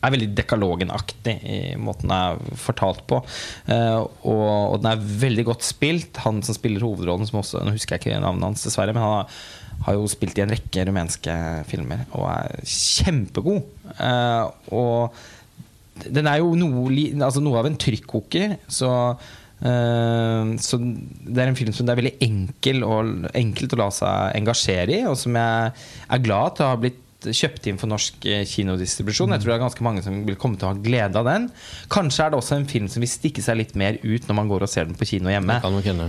[0.00, 3.20] er veldig dekalogenaktig i måten den er fortalt på.
[3.68, 6.22] Eh, og, og, den er veldig godt spilt.
[6.24, 9.18] Han som spiller hovedrollen, som også, nå husker jeg ikke navnet hans, dessverre, men han
[9.18, 9.42] har
[9.86, 11.34] har jo spilt i en rekke rumenske
[11.70, 13.62] filmer og er kjempegod.
[13.96, 16.88] Uh, og den er jo noe,
[17.20, 22.02] altså noe av en trykkoker, så uh, så det er en film som det er
[22.02, 25.72] veldig enkel og, enkelt å la seg engasjere i, og som jeg
[26.16, 29.34] er glad til å ha blitt kjøpt inn for norsk eh, kinodistribusjon.
[29.34, 31.48] Jeg tror det er ganske mange som vil komme til å ha glede av den.
[31.92, 34.50] Kanskje er det også en film som vil stikke seg litt mer ut når man
[34.50, 35.58] går og ser den på kino hjemme.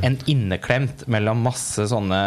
[0.08, 2.22] En inneklemt mellom masse sånne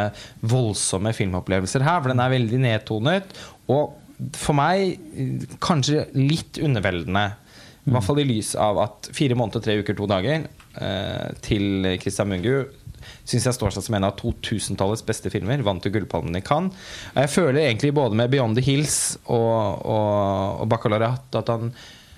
[0.45, 2.03] voldsomme filmopplevelser her.
[2.05, 3.41] For den er veldig nedtonet.
[3.73, 3.97] Og
[4.39, 5.01] for meg
[5.65, 7.27] kanskje litt underveldende.
[7.85, 10.47] I hvert fall i lys av at fire måneder, tre uker, to dager
[10.81, 12.65] eh, til Christian Mungu
[13.25, 15.65] syns jeg står seg som en av 2000-tallets beste filmer.
[15.67, 16.75] Vant til Gullpalmen i Cannes.
[17.15, 21.75] Og jeg føler egentlig både med 'Beyond the Hills' og, og, og 'Bacalaureat' at han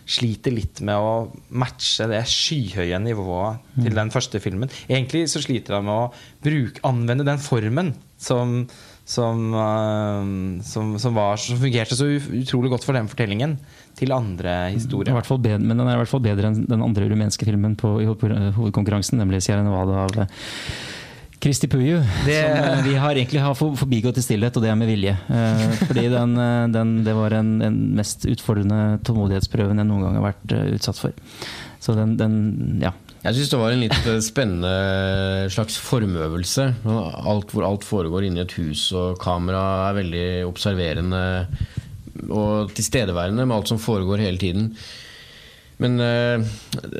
[0.06, 1.14] sliter litt med å
[1.58, 3.98] matche det skyhøye nivået til mm.
[3.98, 4.70] den første filmen.
[4.86, 6.10] Egentlig så sliter han med å
[6.46, 7.90] bruke, anvende den formen
[8.22, 8.60] som,
[9.02, 13.58] som, uh, som, som, var, som fungerte så utrolig godt for den fortellingen,
[13.96, 15.16] til andre historier.
[15.16, 18.08] Bedre, men den er i hvert fall bedre enn den andre rumenske filmen på, i
[18.08, 20.28] hovedkonkurransen, nemlig 'Sierra Nevada' av
[21.38, 22.02] Kristi Puju.
[22.26, 22.42] Det...
[22.42, 25.12] Som eh, vi har egentlig har forbigått i stillhet, og det er med vilje.
[25.28, 30.30] Eh, fordi den, eh, den, det var den mest utfordrende tålmodighetsprøven jeg noen gang har
[30.30, 31.16] vært utsatt for.
[31.82, 32.36] Så den, den
[32.82, 32.94] ja.
[33.26, 36.66] Jeg syns det var en litt spennende slags formøvelse.
[36.86, 41.22] Alt, hvor alt foregår inni et hus, og kameraet er veldig observerende
[42.28, 44.70] og tilstedeværende med alt som foregår hele tiden.
[45.76, 46.40] Men uh,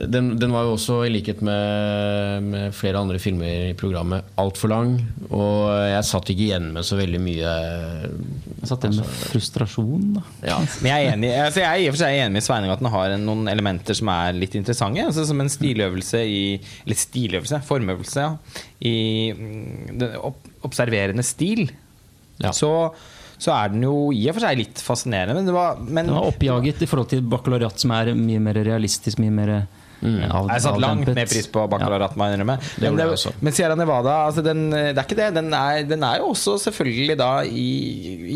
[0.04, 4.68] den, den, var jo også, i likhet med, med flere andre filmer i programmet, altfor
[4.68, 4.90] lang.
[5.30, 10.04] Og jeg satt ikke igjen med så veldig mye Jeg satt igjen med altså, frustrasjon,
[10.18, 10.26] da.
[10.44, 10.58] Ja.
[10.82, 12.84] Men jeg er enig altså jeg er i og for seg enig med Sveining at
[12.84, 15.08] den har noen elementer som er litt interessante.
[15.08, 16.44] Altså som en stiløvelse i
[16.84, 18.62] Eller stiløvelse, formøvelse, ja.
[18.84, 18.96] I
[19.32, 20.18] mm, den
[20.66, 21.70] observerende stil.
[22.42, 22.52] Ja.
[22.52, 22.68] Så
[23.38, 25.36] så er den jo i og for seg litt fascinerende.
[25.38, 28.62] Men det var, men, den var oppjaget i forhold til baccalaureat, som er mye mer
[28.66, 29.20] realistisk.
[29.22, 29.58] mye mer
[29.96, 30.18] Mm.
[30.28, 32.44] Av, jeg satt langt mer pris på baccalaureat, ja.
[32.44, 32.58] men,
[32.98, 33.06] det,
[33.40, 35.30] men Sierra Nevada altså den, det er ikke det.
[35.38, 37.68] Den er, den er, jo også selvfølgelig da i,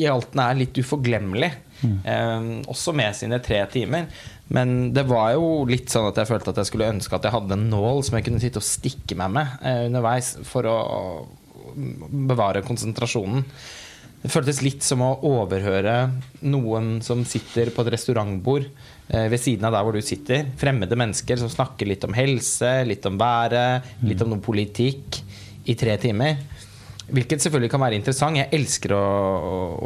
[0.00, 1.50] i alt den er litt uforglemmelig.
[1.80, 1.98] Mm.
[2.04, 4.08] Um, også med sine tre timer.
[4.52, 7.36] Men det var jo litt sånn at jeg følte at jeg skulle ønske at jeg
[7.36, 10.78] hadde en nål som jeg kunne sitte og stikke meg med uh, underveis for å
[12.32, 13.44] bevare konsentrasjonen.
[14.20, 15.94] Det føltes litt som å overhøre
[16.44, 20.50] noen som sitter på et restaurantbord eh, ved siden av der hvor du sitter.
[20.60, 25.22] Fremmede mennesker som snakker litt om helse, litt om været, litt om noe politikk
[25.64, 26.36] i tre timer.
[27.14, 28.38] Hvilket selvfølgelig kan være interessant.
[28.38, 29.00] Jeg elsker å,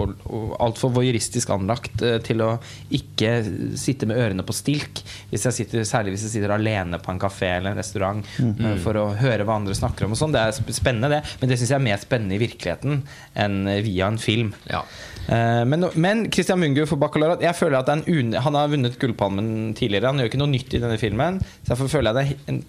[0.04, 2.50] å, å altfor voyeuristisk anlagt eh, til å
[2.94, 3.32] ikke
[3.80, 5.02] sitte med ørene på stilk.
[5.30, 8.78] Hvis jeg sitter, særlig hvis jeg sitter alene på en kafé eller en restaurant mm.
[8.84, 10.14] for å høre hva andre snakker om.
[10.16, 11.22] og sånn Det er spennende, det.
[11.40, 13.02] Men det syns jeg er mer spennende i virkeligheten
[13.44, 14.54] enn via en film.
[14.70, 14.84] Ja.
[15.24, 20.10] Men, men, Christian Mungu for Bacalaureat Jeg føler at un, Han har vunnet Gullpalmen tidligere.
[20.12, 21.40] Han gjør ikke noe nytt i denne filmen.
[21.62, 22.62] Så derfor føler jeg det er en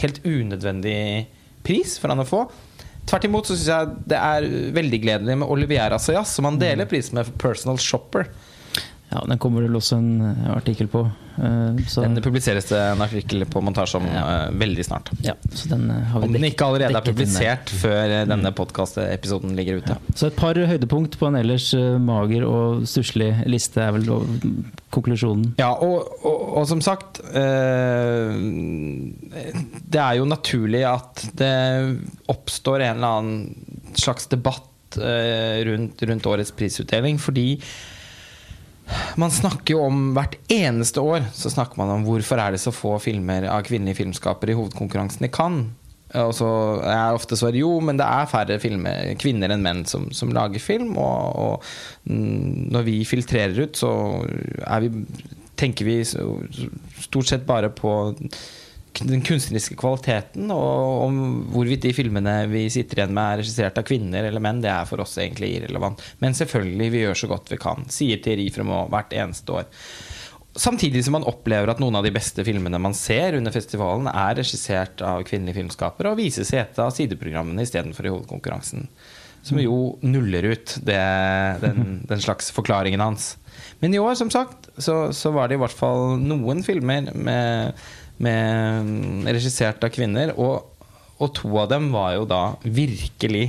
[0.00, 0.98] helt unødvendig
[1.66, 2.46] pris for han å få.
[3.10, 6.88] Tvert imot så syns jeg det er veldig gledelig med Olivier Assayas, som han deler
[6.90, 8.28] pris med for Personal Shopper.
[9.12, 10.22] Ja, Den kommer vel også en
[10.54, 11.02] artikkel på.
[11.88, 12.02] Så.
[12.04, 14.22] Den publiseres det en artikkel på montasje om ja.
[14.48, 15.10] uh, veldig snart.
[15.24, 18.56] Ja, så den har vi Om den ikke allerede er publisert før denne mm.
[18.56, 19.96] podkastepisoden ligger ute.
[19.96, 20.16] Ja.
[20.16, 21.70] Så et par høydepunkt på en ellers
[22.04, 24.08] mager og stusslig liste er vel
[24.92, 25.54] konklusjonen.
[25.60, 26.08] Ja, og,
[26.52, 28.32] og, som sagt uh,
[29.92, 31.54] Det er jo naturlig at det
[32.32, 37.56] oppstår en eller annen slags debatt uh, rundt, rundt årets prisutdeling, fordi
[39.16, 42.74] man snakker jo om hvert eneste år så snakker man om hvorfor er det så
[42.74, 45.70] få filmer av kvinnelige filmskapere i hovedkonkurransen i Cannes.
[46.20, 46.48] Og så
[46.84, 50.60] er ofte svaret jo, men det er færre filmer, kvinner enn menn som, som lager
[50.60, 50.90] film.
[51.00, 51.70] Og, og,
[52.04, 53.92] når vi filtrerer ut, så
[54.66, 55.06] er vi,
[55.62, 57.94] tenker vi stort sett bare på
[59.00, 61.18] den kunstneriske kvaliteten, og om
[61.54, 64.88] hvorvidt de filmene vi sitter igjen med, er regissert av kvinner eller menn, det er
[64.88, 66.02] for oss egentlig irrelevant.
[66.20, 69.70] Men selvfølgelig, vi gjør så godt vi kan, sier Thierry Fremaux hvert eneste år.
[70.52, 74.36] Samtidig som man opplever at noen av de beste filmene man ser under festivalen, er
[74.42, 78.90] regissert av kvinnelige filmskapere og vises i et av sideprogrammene istedenfor i hovedkonkurransen.
[79.42, 81.00] Som jo nuller ut det,
[81.64, 83.32] den, den, slags forklaringen hans.
[83.82, 87.82] Men i år, som sagt, så, så var det i hvert fall noen filmer med
[88.22, 90.34] med, mm, regissert av kvinner.
[90.38, 90.86] Og,
[91.18, 93.48] og, to av dem var jo da virkelig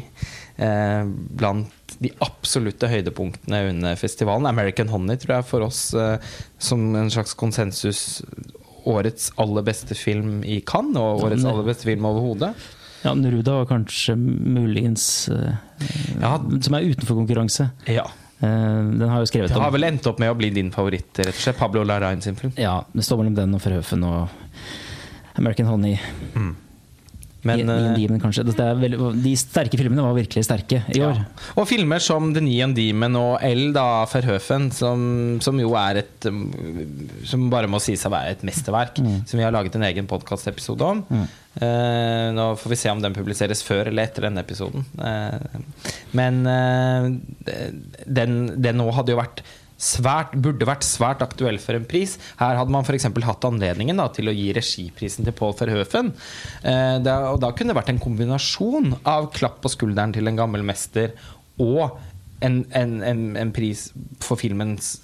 [0.58, 4.50] eh, blant de absolutte høydepunktene under festivalen.
[4.50, 6.18] American Honey tror jeg for oss eh,
[6.62, 8.24] som en slags konsensus
[8.90, 12.52] årets aller beste film i Cannes, og årets aller beste film overhodet.
[13.04, 15.56] Ja, Neruda var kanskje muligens eh,
[16.22, 16.38] ja.
[16.40, 17.70] Som er utenfor konkurranse.
[17.92, 18.08] Ja.
[18.42, 20.72] Uh, den har jo skrevet om Det har vel endt opp med å bli din
[20.74, 21.60] favoritt, rett og slett?
[21.60, 22.52] Pablo Larrain sin film?
[22.60, 25.98] Ja, det står mellom den og Forhøfen og American Honey.
[26.36, 26.54] Mm.
[27.44, 31.18] Men, I, i Demon, de sterke filmene var virkelig sterke i år.
[31.60, 35.04] Og filmer som The Neon Demon og L, da, Verhøfen, som,
[35.44, 36.30] som, jo er et
[37.28, 39.02] Som bare må sies å være et mesterverk.
[39.04, 39.18] Mm.
[39.28, 41.04] Som vi har laget en egen podkastepisode om.
[41.12, 41.28] Mm.
[41.54, 44.86] Uh, nå får vi se om den publiseres før eller etter denne episoden.
[44.98, 45.38] Uh,
[46.18, 47.12] men uh,
[48.10, 49.44] den, den nå hadde jo vært
[49.84, 52.16] svært, burde vært svært aktuell for en pris.
[52.40, 53.06] Her hadde man f.eks.
[53.28, 56.14] hatt anledningen da, til å gi regiprisen til Paul Verhoeven.
[56.64, 60.64] Da, og da kunne det vært en kombinasjon av klapp på skulderen til en gammel
[60.64, 61.12] mester
[61.60, 61.98] og
[62.48, 63.90] en, en, en, en pris
[64.24, 64.96] for filmens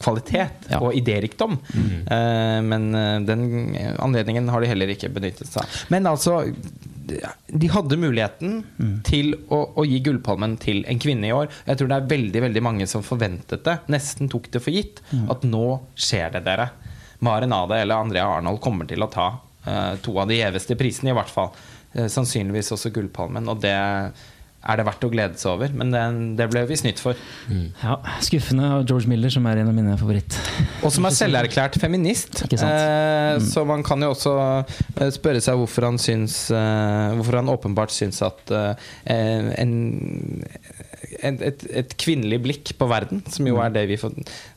[0.00, 0.80] kvalitet ja.
[0.80, 1.58] og idérikdom.
[1.74, 1.88] Mm.
[2.08, 3.42] Uh, men eh, den
[4.00, 5.82] anledningen har de heller ikke benyttet seg av.
[5.92, 6.40] Men altså
[7.46, 8.94] de hadde muligheten mm.
[9.06, 11.50] til å, å, gi Gullpalmen til en kvinne i år.
[11.66, 13.76] Jeg tror det er veldig veldig mange som forventet det.
[13.90, 15.02] Nesten tok det for gitt.
[15.10, 15.26] Mm.
[15.34, 15.64] At nå
[15.98, 16.68] skjer det, dere.
[17.26, 19.26] Maren Ade eller Andrea Arnold kommer til å ta
[19.66, 21.50] uh, to av de gjeveste prisene, i hvert fall.
[21.96, 23.50] Uh, sannsynligvis også Gullpalmen.
[23.50, 23.76] Og det
[24.60, 25.72] er det verdt å glede seg over.
[25.76, 26.02] Men det,
[26.36, 27.18] det ble vi snytt for.
[27.48, 27.70] Mm.
[27.80, 30.36] Ja, Skuffende av George Miller, som er en av mine favoritt.
[30.84, 32.42] Og som er selverklært feminist.
[32.44, 33.46] Eh, mm.
[33.48, 37.94] Så man kan jo også eh, spørre seg hvorfor han syns eh, Hvorfor han åpenbart
[37.94, 38.92] syns at eh,
[39.60, 39.72] en,
[41.20, 44.14] et, et, et, kvinnelig blikk på verden, som jo er det får,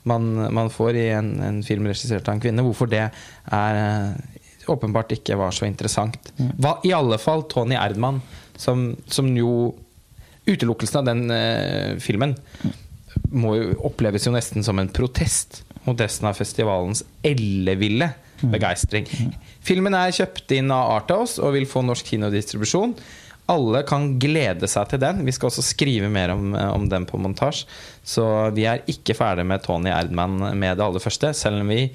[0.10, 4.44] man, man, får i en, en film regissert av en kvinne, hvorfor det er eh,
[4.72, 6.20] åpenbart ikke var så interessant.
[6.38, 6.54] Mm.
[6.60, 8.22] Hva, I alle fall Tony Erdman,
[8.60, 9.74] som, som jo
[10.46, 12.36] Utelukkelsen av den eh, filmen
[13.34, 18.10] må jo oppleves jo nesten som en protest mot resten av festivalens elleville
[18.42, 18.52] mm.
[18.54, 19.08] begeistring.
[19.64, 22.96] Filmen er kjøpt inn av Arthouse og vil få norsk kinodistribusjon.
[23.52, 25.24] Alle kan glede seg til den.
[25.28, 27.68] Vi skal også skrive mer om, eh, om den på montasje.
[28.04, 28.26] Så
[28.56, 31.88] vi er ikke ferdig med Tony Erdman med det aller første, selv om vi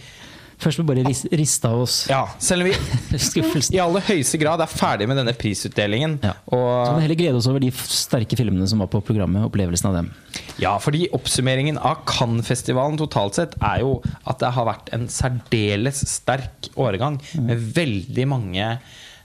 [0.58, 4.62] Først må vi bare riste av oss Ja, selv om vi i aller høyeste grad
[4.62, 6.16] er ferdig med denne prisutdelingen.
[6.24, 6.34] Ja.
[6.50, 9.46] Og så må vi heller glede oss over de sterke filmene som var på programmet.
[9.46, 10.10] Opplevelsen av dem.
[10.58, 16.02] Ja, fordi oppsummeringen av Cannes-festivalen totalt sett er jo at det har vært en særdeles
[16.10, 17.46] sterk åregang mm.
[17.46, 18.66] med veldig mange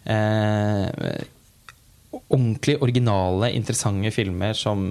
[0.05, 1.23] eh,
[2.29, 4.85] ordentlig originale, interessante filmer som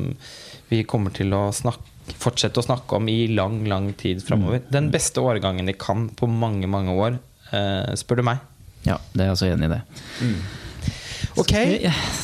[0.73, 1.92] vi kommer til å snakke
[2.23, 4.63] fortsette å snakke om i lang, lang tid framover.
[4.65, 4.73] Mm.
[4.75, 7.21] Den beste årgangen de kan på mange, mange år,
[7.53, 8.43] eh, spør du meg.
[8.87, 9.81] Ja, det er jeg også enig i det.
[10.23, 10.37] Mm.
[11.41, 11.55] Ok.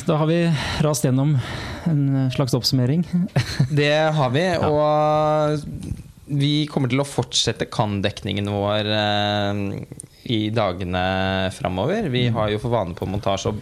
[0.05, 0.41] Da har vi
[0.85, 1.37] rast gjennom
[1.89, 2.03] en
[2.35, 3.05] slags oppsummering.
[3.79, 4.45] det har vi.
[4.67, 5.63] Og
[6.29, 9.63] vi kommer til å fortsette kan-dekningen vår eh,
[10.29, 11.01] i dagene
[11.55, 12.11] framover.
[12.13, 12.37] Vi mm.
[12.37, 13.57] har jo for vane på montasje å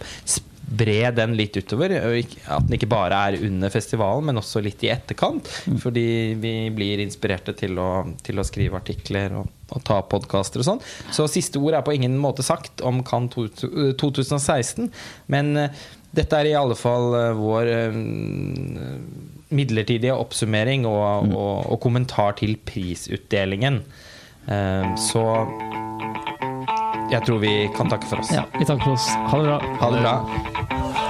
[0.68, 1.93] bre den litt utover.
[1.97, 5.47] At den ikke bare er under festivalen, men også litt i etterkant.
[5.68, 5.78] Mm.
[5.84, 6.07] Fordi
[6.41, 7.91] vi blir inspirerte til å,
[8.24, 10.84] til å skrive artikler og, og ta podkaster og sånn.
[11.15, 13.63] Så siste ord er på ingen måte sagt om Cannes
[14.01, 14.91] 2016.
[15.32, 15.70] Men
[16.18, 17.68] Dette er i alle fall vår
[19.53, 21.34] midlertidige oppsummering og, mm.
[21.36, 23.82] og, og kommentar til prisutdelingen.
[25.03, 25.24] Så
[27.12, 28.32] jeg tror vi kan takke for oss.
[28.36, 29.10] Ja, vi takker for oss.
[29.32, 29.60] Ha det bra.
[29.82, 31.07] Ha det bra.